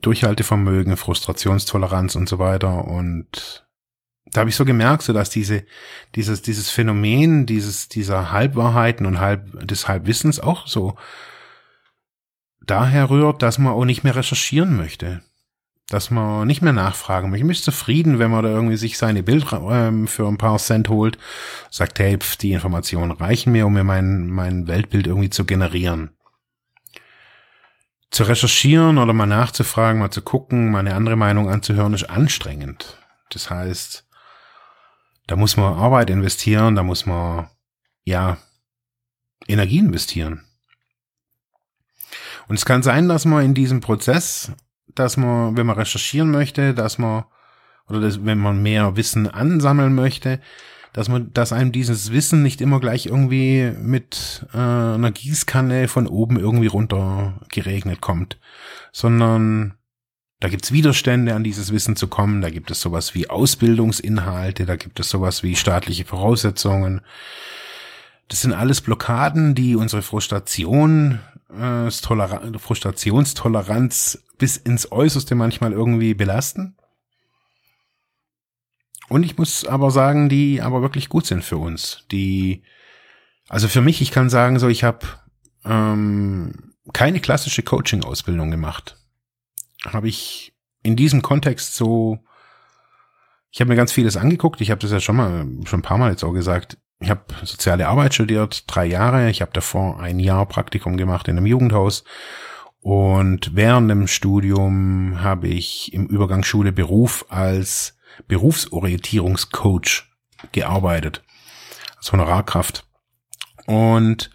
Durchhaltevermögen, 0.01 0.97
Frustrationstoleranz 0.97 2.15
und 2.15 2.29
so 2.29 2.39
weiter. 2.39 2.87
Und 2.87 3.67
da 4.27 4.41
habe 4.41 4.51
ich 4.51 4.57
so 4.57 4.65
gemerkt, 4.65 5.03
so 5.03 5.13
dass 5.13 5.29
diese, 5.29 5.65
dieses, 6.15 6.41
dieses 6.43 6.71
Phänomen, 6.71 7.47
dieses, 7.47 7.89
dieser 7.89 8.31
Halbwahrheiten 8.31 9.07
und 9.07 9.21
halb, 9.21 9.67
des 9.67 9.89
Halbwissens 9.89 10.41
auch 10.41 10.67
so 10.67 10.95
daher 12.67 13.11
rührt, 13.11 13.43
dass 13.43 13.59
man 13.59 13.73
auch 13.73 13.85
nicht 13.85 14.05
mehr 14.05 14.17
recherchieren 14.17 14.77
möchte. 14.77 15.23
Dass 15.89 16.11
man 16.11 16.47
nicht 16.47 16.63
mehr 16.63 16.73
nachfragen 16.73 17.31
möchte. 17.31 17.45
Man 17.45 17.53
ist 17.53 17.65
zufrieden, 17.65 18.19
wenn 18.19 18.31
man 18.31 18.45
da 18.45 18.51
irgendwie 18.51 18.77
sich 18.77 18.97
seine 18.97 19.23
Bild 19.23 19.47
ähm, 19.53 20.07
für 20.07 20.27
ein 20.27 20.39
paar 20.39 20.59
Cent 20.59 20.89
holt, 20.89 21.19
sagt, 21.71 21.99
hey, 21.99 22.19
pf, 22.19 22.37
die 22.37 22.53
Informationen 22.53 23.11
reichen 23.11 23.53
mir, 23.53 23.67
um 23.67 23.75
mir 23.75 23.85
mein, 23.85 24.29
mein 24.29 24.67
Weltbild 24.69 25.07
irgendwie 25.07 25.31
zu 25.31 25.45
generieren. 25.45 26.11
Zu 28.11 28.25
recherchieren 28.25 28.99
oder 28.99 29.13
mal 29.13 29.27
nachzufragen, 29.27 30.01
mal 30.01 30.11
zu 30.11 30.23
gucken, 30.23 30.71
mal 30.71 30.81
eine 30.81 30.95
andere 30.95 31.17
Meinung 31.17 31.49
anzuhören, 31.49 31.95
ist 31.95 32.05
anstrengend. 32.05 32.99
Das 33.31 33.51
heißt, 33.51 34.07
da 35.27 35.37
muss 35.37 35.57
man 35.57 35.75
Arbeit 35.75 36.11
investieren, 36.11 36.75
da 36.75 36.83
muss 36.83 37.07
man, 37.07 37.49
ja, 38.05 38.37
Energie 39.49 39.79
investieren. 39.79 40.45
Und 42.49 42.57
es 42.57 42.65
kann 42.65 42.83
sein, 42.83 43.09
dass 43.09 43.25
man 43.25 43.45
in 43.45 43.55
diesem 43.55 43.81
Prozess, 43.81 44.53
dass 44.95 45.17
man, 45.17 45.57
wenn 45.57 45.67
man 45.67 45.79
recherchieren 45.79 46.31
möchte, 46.31 46.75
dass 46.75 46.99
man, 46.99 47.25
oder 47.89 48.01
dass, 48.01 48.25
wenn 48.25 48.39
man 48.39 48.63
mehr 48.63 48.97
Wissen 48.97 49.29
ansammeln 49.29 49.95
möchte, 49.95 50.41
dass 50.93 51.09
man, 51.09 51.33
dass 51.33 51.53
einem 51.53 51.73
dieses 51.73 52.13
Wissen 52.13 52.43
nicht 52.43 52.61
immer 52.61 52.79
gleich 52.79 53.07
irgendwie 53.07 53.73
mit 53.79 54.47
äh, 54.53 54.59
einer 54.59 55.11
Gießkanne 55.11 55.89
von 55.89 56.07
oben 56.07 56.39
irgendwie 56.39 56.67
runter 56.67 57.41
geregnet 57.49 58.01
kommt, 58.01 58.39
sondern 58.93 59.75
da 60.41 60.49
gibt's 60.49 60.73
Widerstände, 60.73 61.35
an 61.35 61.45
dieses 61.45 61.73
Wissen 61.73 61.95
zu 61.95 62.09
kommen. 62.09 62.43
Da 62.43 62.51
gibt 62.51 62.71
es 62.73 62.81
sowas 62.81 63.15
wie 63.15 63.31
Ausbildungsinhalte, 63.31 64.67
da 64.67 64.77
gibt 64.77 64.99
es 65.01 65.09
sowas 65.09 65.43
wie 65.43 65.55
staatliche 65.55 66.05
Voraussetzungen. 66.05 67.01
Das 68.29 68.43
sind 68.43 68.53
alles 68.53 68.81
Blockaden, 68.81 69.55
die 69.55 69.77
unsere 69.77 70.03
Frustration 70.03 71.21
äh, 71.53 71.91
Frustrationstoleranz 71.91 74.25
bis 74.39 74.57
ins 74.57 74.91
Äußerste 74.91 75.35
manchmal 75.35 75.73
irgendwie 75.73 76.15
belasten. 76.15 76.77
Und 79.09 79.25
ich 79.25 79.37
muss 79.37 79.67
aber 79.67 79.91
sagen, 79.91 80.29
die 80.29 80.63
aber 80.63 80.83
wirklich 80.83 81.09
gut 81.09 81.27
sind 81.27 81.45
für 81.45 81.59
uns. 81.59 82.05
Die, 82.11 82.63
also 83.49 83.69
für 83.69 83.83
mich, 83.83 84.01
ich 84.01 84.11
kann 84.11 84.31
sagen, 84.31 84.59
so 84.59 84.69
ich 84.69 84.85
habe 84.85 85.07
ähm, 85.65 86.75
keine 86.93 87.21
klassische 87.21 87.63
Coaching-Ausbildung 87.63 88.51
gemacht. 88.51 88.97
Habe 89.85 90.09
ich 90.09 90.55
in 90.83 90.97
diesem 90.97 91.23
Kontext 91.23 91.75
so, 91.75 92.19
ich 93.51 93.61
habe 93.61 93.69
mir 93.69 93.77
ganz 93.77 93.93
vieles 93.93 94.17
angeguckt. 94.17 94.61
Ich 94.61 94.71
habe 94.71 94.81
das 94.81 94.91
ja 94.91 95.01
schon 95.01 95.17
mal, 95.17 95.47
schon 95.67 95.81
ein 95.81 95.85
paar 95.85 95.99
Mal 95.99 96.11
jetzt 96.11 96.25
auch 96.25 96.33
gesagt 96.33 96.79
ich 97.03 97.11
habe 97.11 97.23
soziale 97.43 97.89
Arbeit 97.89 98.15
studiert, 98.15 98.65
drei 98.67 98.87
Jahre. 98.87 99.29
Ich 99.29 99.43
habe 99.43 99.53
davor 99.53 100.01
ein 100.01 100.21
Jahr 100.21 100.47
Praktikum 100.47 100.97
gemacht 100.97 101.29
in 101.29 101.37
einem 101.37 101.47
Jugendhaus. 101.47 102.05
Und 102.81 103.55
während 103.55 103.91
dem 103.91 104.07
Studium 104.07 105.21
habe 105.21 105.49
ich 105.49 105.93
im 105.93 106.07
Übergang 106.07 106.45
Schule 106.45 106.73
Beruf 106.73 107.27
als 107.29 107.97
Berufsorientierungscoach 108.29 110.05
gearbeitet. 110.53 111.23
Als 111.97 112.13
Honorarkraft. 112.13 112.87
Und 113.67 114.31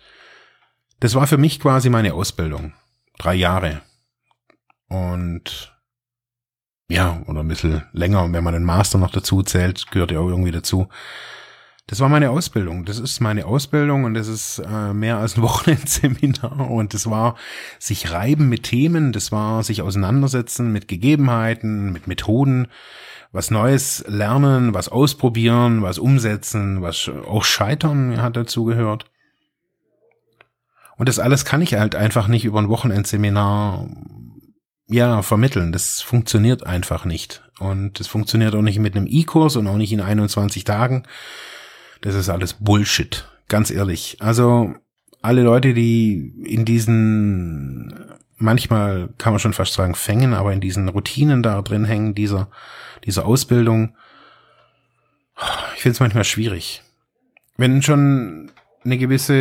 das 1.00 1.16
war 1.16 1.28
für 1.28 1.38
mich 1.38 1.60
quasi 1.60 1.90
meine 1.90 2.14
Ausbildung. 2.14 2.74
Drei 3.18 3.36
Jahre. 3.36 3.82
Und 4.90 5.78
ja, 6.90 7.22
oder 7.28 7.42
ein 7.42 7.48
bisschen 7.48 7.84
länger, 7.92 8.32
wenn 8.32 8.44
man 8.44 8.54
den 8.54 8.64
Master 8.64 8.98
noch 8.98 9.12
dazu 9.12 9.44
zählt, 9.44 9.92
gehört 9.92 10.12
ja 10.12 10.20
auch 10.20 10.30
irgendwie 10.30 10.52
dazu. 10.52 10.88
Das 11.88 12.02
war 12.02 12.10
meine 12.10 12.32
Ausbildung. 12.32 12.84
Das 12.84 13.00
ist 13.00 13.22
meine 13.22 13.46
Ausbildung 13.46 14.04
und 14.04 14.14
das 14.14 14.28
ist 14.28 14.60
äh, 14.60 14.94
mehr 14.94 15.18
als 15.18 15.38
ein 15.38 15.42
Wochenendseminar. 15.42 16.70
Und 16.70 16.94
das 16.94 17.10
war 17.10 17.36
sich 17.80 18.12
reiben 18.12 18.50
mit 18.50 18.64
Themen, 18.64 19.14
das 19.14 19.32
war 19.32 19.64
sich 19.64 19.82
auseinandersetzen 19.82 20.72
mit 20.74 20.90
Gegebenheiten, 20.90 21.94
mit 21.94 22.06
Methoden, 22.08 22.68
was 23.32 23.52
Neues 23.52 24.04
lernen, 24.08 24.74
was 24.74 24.90
ausprobieren, 24.90 25.82
was 25.82 25.98
umsetzen, 25.98 26.82
was 26.82 27.10
auch 27.26 27.46
scheitern 27.46 28.22
hat 28.22 28.36
dazu 28.36 28.66
gehört. 28.66 29.06
Und 30.98 31.08
das 31.08 31.20
alles 31.20 31.46
kann 31.46 31.62
ich 31.62 31.76
halt 31.76 31.96
einfach 31.96 32.28
nicht 32.28 32.44
über 32.44 32.60
ein 32.60 32.70
Wochenendseminar 32.70 33.88
ja, 34.88 35.22
vermitteln. 35.22 35.72
Das 35.72 36.02
funktioniert 36.02 36.66
einfach 36.66 37.06
nicht. 37.06 37.44
Und 37.60 38.00
das 38.00 38.08
funktioniert 38.08 38.56
auch 38.56 38.62
nicht 38.62 38.80
mit 38.80 38.96
einem 38.96 39.08
E-Kurs 39.08 39.56
und 39.56 39.68
auch 39.68 39.78
nicht 39.78 39.94
in 39.94 40.02
21 40.02 40.64
Tagen. 40.64 41.04
Das 42.02 42.16
ist 42.16 42.30
alles 42.30 42.54
Bullshit. 42.54 43.28
Ganz 43.48 43.72
ehrlich. 43.72 44.18
Also 44.20 44.74
alle 45.22 45.44
Leute, 45.44 45.74
die 45.74 46.34
in 46.46 46.66
diesen, 46.66 47.94
manchmal 48.38 49.10
kann 49.18 49.34
man 49.34 49.40
schon 49.40 49.54
fast 49.54 49.74
sagen, 49.74 49.96
Fängen, 49.96 50.34
aber 50.34 50.54
in 50.54 50.62
diesen 50.62 50.90
Routinen 50.90 51.44
da 51.44 51.62
drin 51.62 51.86
hängen, 51.86 52.14
dieser, 52.16 52.50
dieser 53.06 53.26
Ausbildung, 53.26 53.96
ich 55.76 55.82
finde 55.82 55.94
es 55.94 56.00
manchmal 56.00 56.24
schwierig. 56.24 56.84
Wenn 57.58 57.82
schon 57.82 58.52
eine 58.84 58.98
gewisse, 58.98 59.34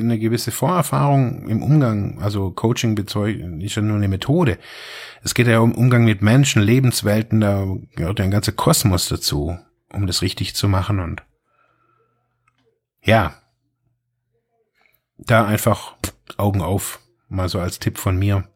eine 0.00 0.18
gewisse 0.18 0.50
Vorerfahrung 0.50 1.46
im 1.48 1.62
Umgang, 1.62 2.20
also 2.20 2.50
Coaching 2.50 2.94
bezeugt, 2.94 3.40
ist 3.62 3.74
ja 3.74 3.82
nur 3.82 3.96
eine 3.96 4.08
Methode. 4.08 4.58
Es 5.22 5.34
geht 5.34 5.46
ja 5.46 5.58
um 5.58 5.74
Umgang 5.74 6.04
mit 6.04 6.22
Menschen, 6.22 6.62
Lebenswelten, 6.62 7.40
da 7.40 7.66
gehört 7.96 8.18
ja 8.18 8.24
ein 8.24 8.30
ganzer 8.30 8.52
Kosmos 8.52 9.08
dazu. 9.08 9.58
um 9.92 10.06
das 10.06 10.22
richtig 10.22 10.54
zu 10.56 10.68
machen 10.68 10.98
und 10.98 11.22
ja, 13.04 13.34
da 15.18 15.46
einfach 15.46 15.96
Augen 16.36 16.62
auf, 16.62 17.00
mal 17.28 17.48
so 17.48 17.60
als 17.60 17.78
Tipp 17.78 17.98
von 17.98 18.18
mir. 18.18 18.48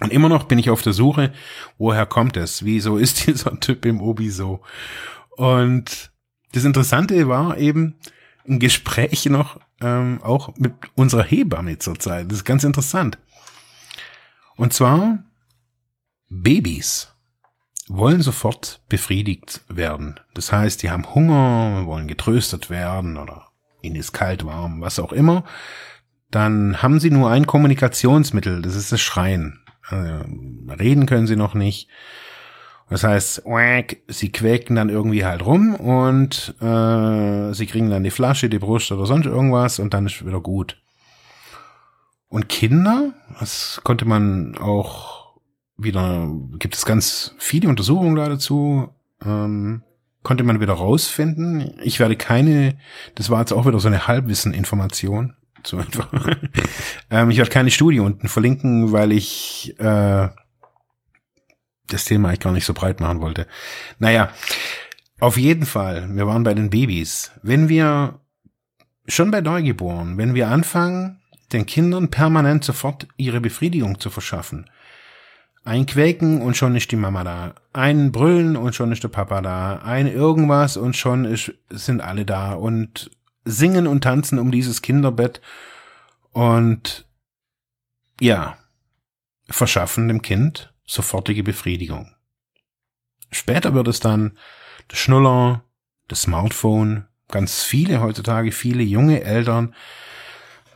Und 0.00 0.12
immer 0.12 0.28
noch 0.28 0.44
bin 0.44 0.58
ich 0.58 0.70
auf 0.70 0.82
der 0.82 0.92
Suche, 0.92 1.32
woher 1.78 2.04
kommt 2.06 2.36
es? 2.36 2.64
Wieso 2.64 2.96
ist 2.98 3.26
dieser 3.26 3.58
Typ 3.60 3.86
im 3.86 4.00
Obi 4.00 4.30
so? 4.30 4.60
Und 5.36 6.10
das 6.52 6.64
Interessante 6.64 7.28
war 7.28 7.58
eben 7.58 7.98
ein 8.48 8.58
Gespräch 8.58 9.26
noch 9.26 9.60
ähm, 9.80 10.20
auch 10.22 10.56
mit 10.56 10.72
unserer 10.94 11.24
Hebamme 11.24 11.78
zurzeit. 11.78 12.30
Das 12.30 12.38
ist 12.38 12.44
ganz 12.44 12.64
interessant. 12.64 13.18
Und 14.56 14.72
zwar 14.72 15.18
Babys 16.28 17.12
wollen 17.88 18.22
sofort 18.22 18.82
befriedigt 18.88 19.62
werden. 19.68 20.18
Das 20.34 20.50
heißt, 20.52 20.82
die 20.82 20.90
haben 20.90 21.14
Hunger, 21.14 21.86
wollen 21.86 22.08
getröstet 22.08 22.70
werden 22.70 23.16
oder 23.16 23.45
ihnen 23.86 23.96
ist 23.96 24.12
kalt, 24.12 24.44
warm, 24.44 24.80
was 24.80 24.98
auch 24.98 25.12
immer. 25.12 25.44
Dann 26.30 26.82
haben 26.82 27.00
sie 27.00 27.10
nur 27.10 27.30
ein 27.30 27.46
Kommunikationsmittel, 27.46 28.62
das 28.62 28.74
ist 28.74 28.92
das 28.92 29.00
Schreien. 29.00 29.60
Also, 29.88 30.24
reden 30.78 31.06
können 31.06 31.26
sie 31.26 31.36
noch 31.36 31.54
nicht. 31.54 31.88
Das 32.88 33.02
heißt, 33.02 33.44
wack, 33.44 33.96
sie 34.06 34.30
quäken 34.30 34.76
dann 34.76 34.90
irgendwie 34.90 35.24
halt 35.24 35.44
rum 35.44 35.74
und 35.74 36.54
äh, 36.60 37.52
sie 37.52 37.66
kriegen 37.66 37.90
dann 37.90 38.04
die 38.04 38.10
Flasche, 38.10 38.48
die 38.48 38.60
Brust 38.60 38.92
oder 38.92 39.06
sonst 39.06 39.26
irgendwas 39.26 39.80
und 39.80 39.92
dann 39.92 40.06
ist 40.06 40.24
wieder 40.24 40.40
gut. 40.40 40.80
Und 42.28 42.48
Kinder, 42.48 43.12
das 43.40 43.80
konnte 43.82 44.04
man 44.04 44.56
auch 44.58 45.36
wieder, 45.76 46.28
gibt 46.58 46.74
es 46.74 46.84
ganz 46.84 47.34
viele 47.38 47.68
Untersuchungen 47.68 48.16
da 48.16 48.28
dazu, 48.28 48.88
ähm, 49.24 49.82
konnte 50.26 50.42
man 50.42 50.58
wieder 50.58 50.72
rausfinden. 50.72 51.78
Ich 51.84 52.00
werde 52.00 52.16
keine, 52.16 52.76
das 53.14 53.30
war 53.30 53.38
jetzt 53.38 53.52
auch 53.52 53.64
wieder 53.64 53.78
so 53.78 53.86
eine 53.86 54.08
Halbwissen-Information, 54.08 55.36
so 55.62 55.76
einfach. 55.78 56.08
ähm, 57.10 57.30
ich 57.30 57.38
werde 57.38 57.52
keine 57.52 57.70
Studie 57.70 58.00
unten 58.00 58.26
verlinken, 58.26 58.90
weil 58.90 59.12
ich 59.12 59.78
äh, 59.78 60.28
das 61.86 62.04
Thema 62.06 62.26
eigentlich 62.26 62.40
gar 62.40 62.52
nicht 62.52 62.64
so 62.64 62.74
breit 62.74 62.98
machen 62.98 63.20
wollte. 63.20 63.46
Naja, 64.00 64.30
auf 65.20 65.36
jeden 65.36 65.64
Fall, 65.64 66.08
wir 66.12 66.26
waren 66.26 66.42
bei 66.42 66.54
den 66.54 66.70
Babys. 66.70 67.30
Wenn 67.44 67.68
wir 67.68 68.18
schon 69.06 69.30
bei 69.30 69.40
Neugeboren, 69.40 70.18
wenn 70.18 70.34
wir 70.34 70.48
anfangen, 70.48 71.20
den 71.52 71.66
Kindern 71.66 72.10
permanent 72.10 72.64
sofort 72.64 73.06
ihre 73.16 73.40
Befriedigung 73.40 74.00
zu 74.00 74.10
verschaffen, 74.10 74.68
ein 75.66 75.84
Quäken 75.84 76.42
und 76.42 76.56
schon 76.56 76.76
ist 76.76 76.92
die 76.92 76.96
Mama 76.96 77.24
da. 77.24 77.54
Ein 77.72 78.12
Brüllen 78.12 78.56
und 78.56 78.74
schon 78.76 78.92
ist 78.92 79.02
der 79.02 79.08
Papa 79.08 79.42
da. 79.42 79.78
Ein 79.78 80.06
irgendwas 80.06 80.76
und 80.76 80.96
schon 80.96 81.24
ist, 81.24 81.52
sind 81.70 82.00
alle 82.00 82.24
da 82.24 82.52
und 82.52 83.10
singen 83.44 83.88
und 83.88 84.02
tanzen 84.02 84.38
um 84.38 84.52
dieses 84.52 84.80
Kinderbett 84.80 85.40
und 86.30 87.04
ja, 88.20 88.56
verschaffen 89.48 90.06
dem 90.06 90.22
Kind 90.22 90.72
sofortige 90.86 91.42
Befriedigung. 91.42 92.14
Später 93.32 93.74
wird 93.74 93.88
es 93.88 93.98
dann 93.98 94.38
der 94.90 94.96
Schnuller, 94.96 95.64
das 96.06 96.22
Smartphone, 96.22 97.06
ganz 97.28 97.64
viele 97.64 98.00
heutzutage, 98.00 98.52
viele 98.52 98.84
junge 98.84 99.24
Eltern, 99.24 99.74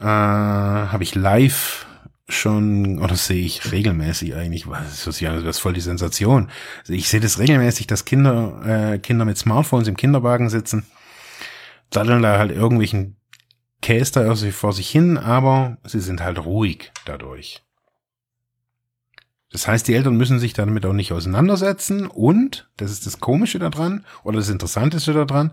äh, 0.01 0.05
habe 0.05 1.05
ich 1.05 1.15
live 1.15 1.87
schon, 2.31 2.99
oder 2.99 3.17
sehe 3.17 3.45
ich 3.45 3.71
regelmäßig 3.73 4.35
eigentlich, 4.35 4.69
was 4.69 4.93
ist 4.93 5.07
das, 5.07 5.19
das 5.19 5.45
ist 5.45 5.59
voll 5.59 5.73
die 5.73 5.81
Sensation. 5.81 6.51
Ich 6.89 7.09
sehe 7.09 7.21
das 7.21 7.39
regelmäßig, 7.39 7.87
dass 7.87 8.05
Kinder, 8.05 8.93
äh, 8.95 8.99
Kinder 8.99 9.25
mit 9.25 9.39
Smartphones 9.39 9.89
im 9.89 9.97
Kinderwagen 9.97 10.49
sitzen, 10.49 10.87
daddeln 11.91 12.23
da 12.23 12.39
halt 12.39 12.53
irgendwelchen 12.53 13.17
Käse 13.83 14.13
da 14.13 14.35
vor 14.53 14.73
sich 14.73 14.91
hin, 14.91 15.17
aber 15.19 15.79
sie 15.85 16.01
sind 16.01 16.23
halt 16.23 16.45
ruhig 16.45 16.93
dadurch. 17.05 17.63
Das 19.53 19.67
heißt, 19.67 19.89
die 19.89 19.95
Eltern 19.95 20.17
müssen 20.17 20.39
sich 20.39 20.53
damit 20.53 20.87
auch 20.87 20.93
nicht 20.93 21.13
auseinandersetzen 21.13 22.07
und, 22.07 22.71
das 22.77 22.93
ist 22.93 23.07
das 23.07 23.19
Komische 23.19 23.59
daran, 23.59 24.05
oder 24.23 24.39
das 24.39 24.49
Interessanteste 24.49 25.13
daran, 25.13 25.53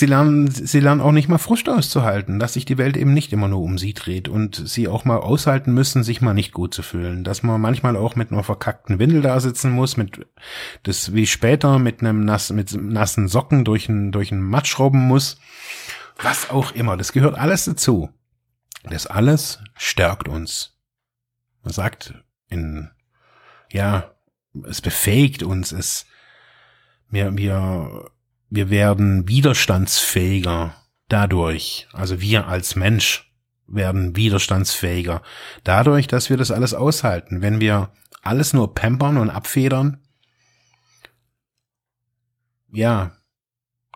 sie 0.00 0.06
lernen, 0.06 0.50
sie 0.50 0.80
lernen 0.80 1.00
auch 1.00 1.12
nicht 1.12 1.28
mal 1.28 1.38
Frust 1.38 1.68
auszuhalten, 1.68 2.40
dass 2.40 2.54
sich 2.54 2.64
die 2.64 2.78
Welt 2.78 2.96
eben 2.96 3.14
nicht 3.14 3.32
immer 3.32 3.46
nur 3.46 3.60
um 3.60 3.78
sie 3.78 3.94
dreht 3.94 4.28
und 4.28 4.56
sie 4.68 4.88
auch 4.88 5.04
mal 5.04 5.18
aushalten 5.18 5.72
müssen, 5.72 6.02
sich 6.02 6.20
mal 6.20 6.34
nicht 6.34 6.52
gut 6.52 6.74
zu 6.74 6.82
fühlen, 6.82 7.22
dass 7.22 7.44
man 7.44 7.60
manchmal 7.60 7.96
auch 7.96 8.16
mit 8.16 8.32
einer 8.32 8.42
verkackten 8.42 8.98
Windel 8.98 9.22
da 9.22 9.38
sitzen 9.38 9.70
muss, 9.70 9.96
mit, 9.96 10.26
das 10.82 11.14
wie 11.14 11.26
später 11.26 11.78
mit 11.78 12.00
einem 12.00 12.24
nass, 12.24 12.50
mit 12.50 12.72
nassen 12.74 13.28
Socken 13.28 13.64
durch 13.64 13.88
ein, 13.88 14.10
durch 14.10 14.32
ein 14.32 14.40
Matsch 14.40 14.78
robben 14.78 15.06
muss, 15.06 15.38
was 16.20 16.50
auch 16.50 16.72
immer, 16.72 16.96
das 16.96 17.12
gehört 17.12 17.38
alles 17.38 17.66
dazu. 17.66 18.10
Das 18.84 19.06
alles 19.06 19.60
stärkt 19.76 20.28
uns. 20.28 20.78
Man 21.62 21.72
sagt, 21.72 22.14
in, 22.48 22.90
ja, 23.70 24.14
es 24.66 24.80
befähigt 24.80 25.42
uns, 25.42 25.72
es, 25.72 26.06
wir, 27.10 27.36
wir, 27.36 28.10
wir 28.50 28.70
werden 28.70 29.28
widerstandsfähiger 29.28 30.74
dadurch. 31.08 31.88
Also 31.92 32.20
wir 32.20 32.46
als 32.46 32.76
Mensch 32.76 33.32
werden 33.66 34.16
widerstandsfähiger 34.16 35.22
dadurch, 35.64 36.08
dass 36.08 36.28
wir 36.28 36.36
das 36.36 36.50
alles 36.50 36.74
aushalten. 36.74 37.40
Wenn 37.42 37.60
wir 37.60 37.92
alles 38.22 38.52
nur 38.52 38.74
pampern 38.74 39.16
und 39.16 39.30
abfedern, 39.30 39.98
ja, 42.72 43.12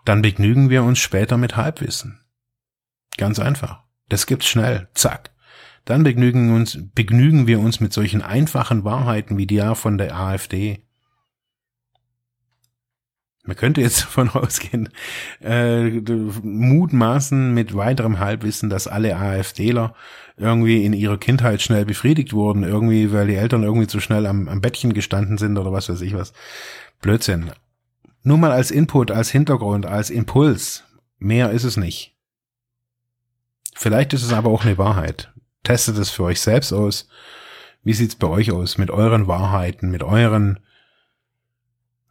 dann 0.05 0.21
begnügen 0.21 0.69
wir 0.69 0.83
uns 0.83 0.99
später 0.99 1.37
mit 1.37 1.55
Halbwissen. 1.55 2.19
Ganz 3.17 3.39
einfach. 3.39 3.83
Das 4.09 4.25
gibt's 4.25 4.47
schnell. 4.47 4.87
Zack 4.93 5.35
dann 5.85 6.03
begnügen, 6.03 6.51
uns, 6.53 6.79
begnügen 6.95 7.47
wir 7.47 7.59
uns 7.59 7.79
mit 7.79 7.93
solchen 7.93 8.21
einfachen 8.23 8.83
Wahrheiten 8.83 9.37
wie 9.37 9.47
die 9.47 9.61
von 9.75 9.97
der 9.97 10.15
AfD. 10.15 10.84
Man 13.45 13.55
könnte 13.55 13.81
jetzt 13.81 14.01
davon 14.03 14.29
ausgehen, 14.29 14.89
äh, 15.41 15.89
mutmaßen 16.43 17.53
mit 17.53 17.75
weiterem 17.75 18.19
Halbwissen, 18.19 18.69
dass 18.69 18.87
alle 18.87 19.15
AfDler 19.15 19.95
irgendwie 20.37 20.83
in 20.83 20.93
ihrer 20.93 21.17
Kindheit 21.17 21.61
schnell 21.61 21.85
befriedigt 21.85 22.33
wurden, 22.33 22.63
irgendwie, 22.63 23.11
weil 23.13 23.27
die 23.27 23.35
Eltern 23.35 23.63
irgendwie 23.63 23.87
zu 23.87 23.99
schnell 23.99 24.25
am, 24.25 24.49
am 24.49 24.61
Bettchen 24.61 24.93
gestanden 24.93 25.37
sind 25.37 25.57
oder 25.57 25.71
was 25.71 25.87
weiß 25.87 26.01
ich 26.01 26.13
was. 26.13 26.33
Blödsinn. 27.01 27.51
Nur 28.23 28.37
mal 28.37 28.51
als 28.51 28.71
Input, 28.71 29.11
als 29.11 29.29
Hintergrund, 29.29 29.85
als 29.85 30.09
Impuls. 30.09 30.83
Mehr 31.19 31.51
ist 31.51 31.63
es 31.63 31.77
nicht. 31.77 32.15
Vielleicht 33.75 34.13
ist 34.13 34.23
es 34.23 34.33
aber 34.33 34.49
auch 34.49 34.65
eine 34.65 34.77
Wahrheit. 34.77 35.31
Testet 35.63 35.97
es 35.97 36.09
für 36.09 36.23
euch 36.23 36.41
selbst 36.41 36.73
aus. 36.73 37.07
Wie 37.83 37.93
sieht's 37.93 38.15
bei 38.15 38.27
euch 38.27 38.51
aus 38.51 38.77
mit 38.77 38.89
euren 38.89 39.27
Wahrheiten, 39.27 39.91
mit 39.91 40.01
euren, 40.01 40.59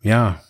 ja, 0.03 0.41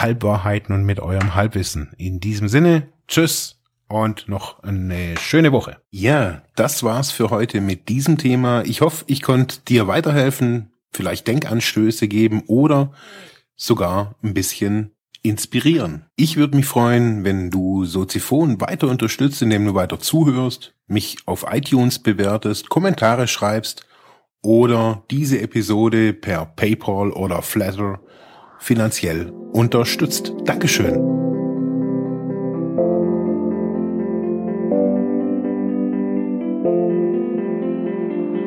Halbwahrheiten 0.00 0.74
und 0.74 0.84
mit 0.84 1.00
eurem 1.00 1.34
Halbwissen? 1.34 1.92
In 1.98 2.20
diesem 2.20 2.48
Sinne, 2.48 2.88
tschüss 3.08 3.60
und 3.88 4.28
noch 4.28 4.62
eine 4.62 5.16
schöne 5.18 5.52
Woche. 5.52 5.78
Ja, 5.90 6.42
das 6.56 6.82
war's 6.82 7.10
für 7.10 7.30
heute 7.30 7.60
mit 7.60 7.88
diesem 7.88 8.18
Thema. 8.18 8.62
Ich 8.64 8.80
hoffe, 8.80 9.04
ich 9.06 9.22
konnte 9.22 9.60
dir 9.68 9.86
weiterhelfen, 9.86 10.72
vielleicht 10.92 11.26
Denkanstöße 11.28 12.08
geben 12.08 12.42
oder 12.46 12.92
sogar 13.54 14.14
ein 14.22 14.34
bisschen 14.34 14.92
inspirieren. 15.22 16.06
Ich 16.16 16.36
würde 16.36 16.56
mich 16.56 16.66
freuen, 16.66 17.24
wenn 17.24 17.50
du 17.50 17.84
Soziphon 17.84 18.60
weiter 18.60 18.88
unterstützt, 18.88 19.42
indem 19.42 19.66
du 19.66 19.74
weiter 19.74 20.00
zuhörst, 20.00 20.74
mich 20.86 21.18
auf 21.26 21.46
iTunes 21.50 22.00
bewertest, 22.00 22.68
Kommentare 22.68 23.28
schreibst 23.28 23.86
oder 24.42 25.04
diese 25.10 25.40
Episode 25.40 26.12
per 26.12 26.46
PayPal 26.46 27.12
oder 27.12 27.42
Flatter 27.42 28.00
finanziell 28.62 29.30
unterstützt. 29.52 30.32
Dankeschön. 30.44 30.94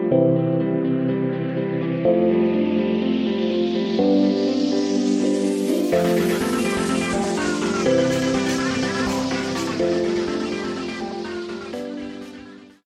Thank 0.08 0.55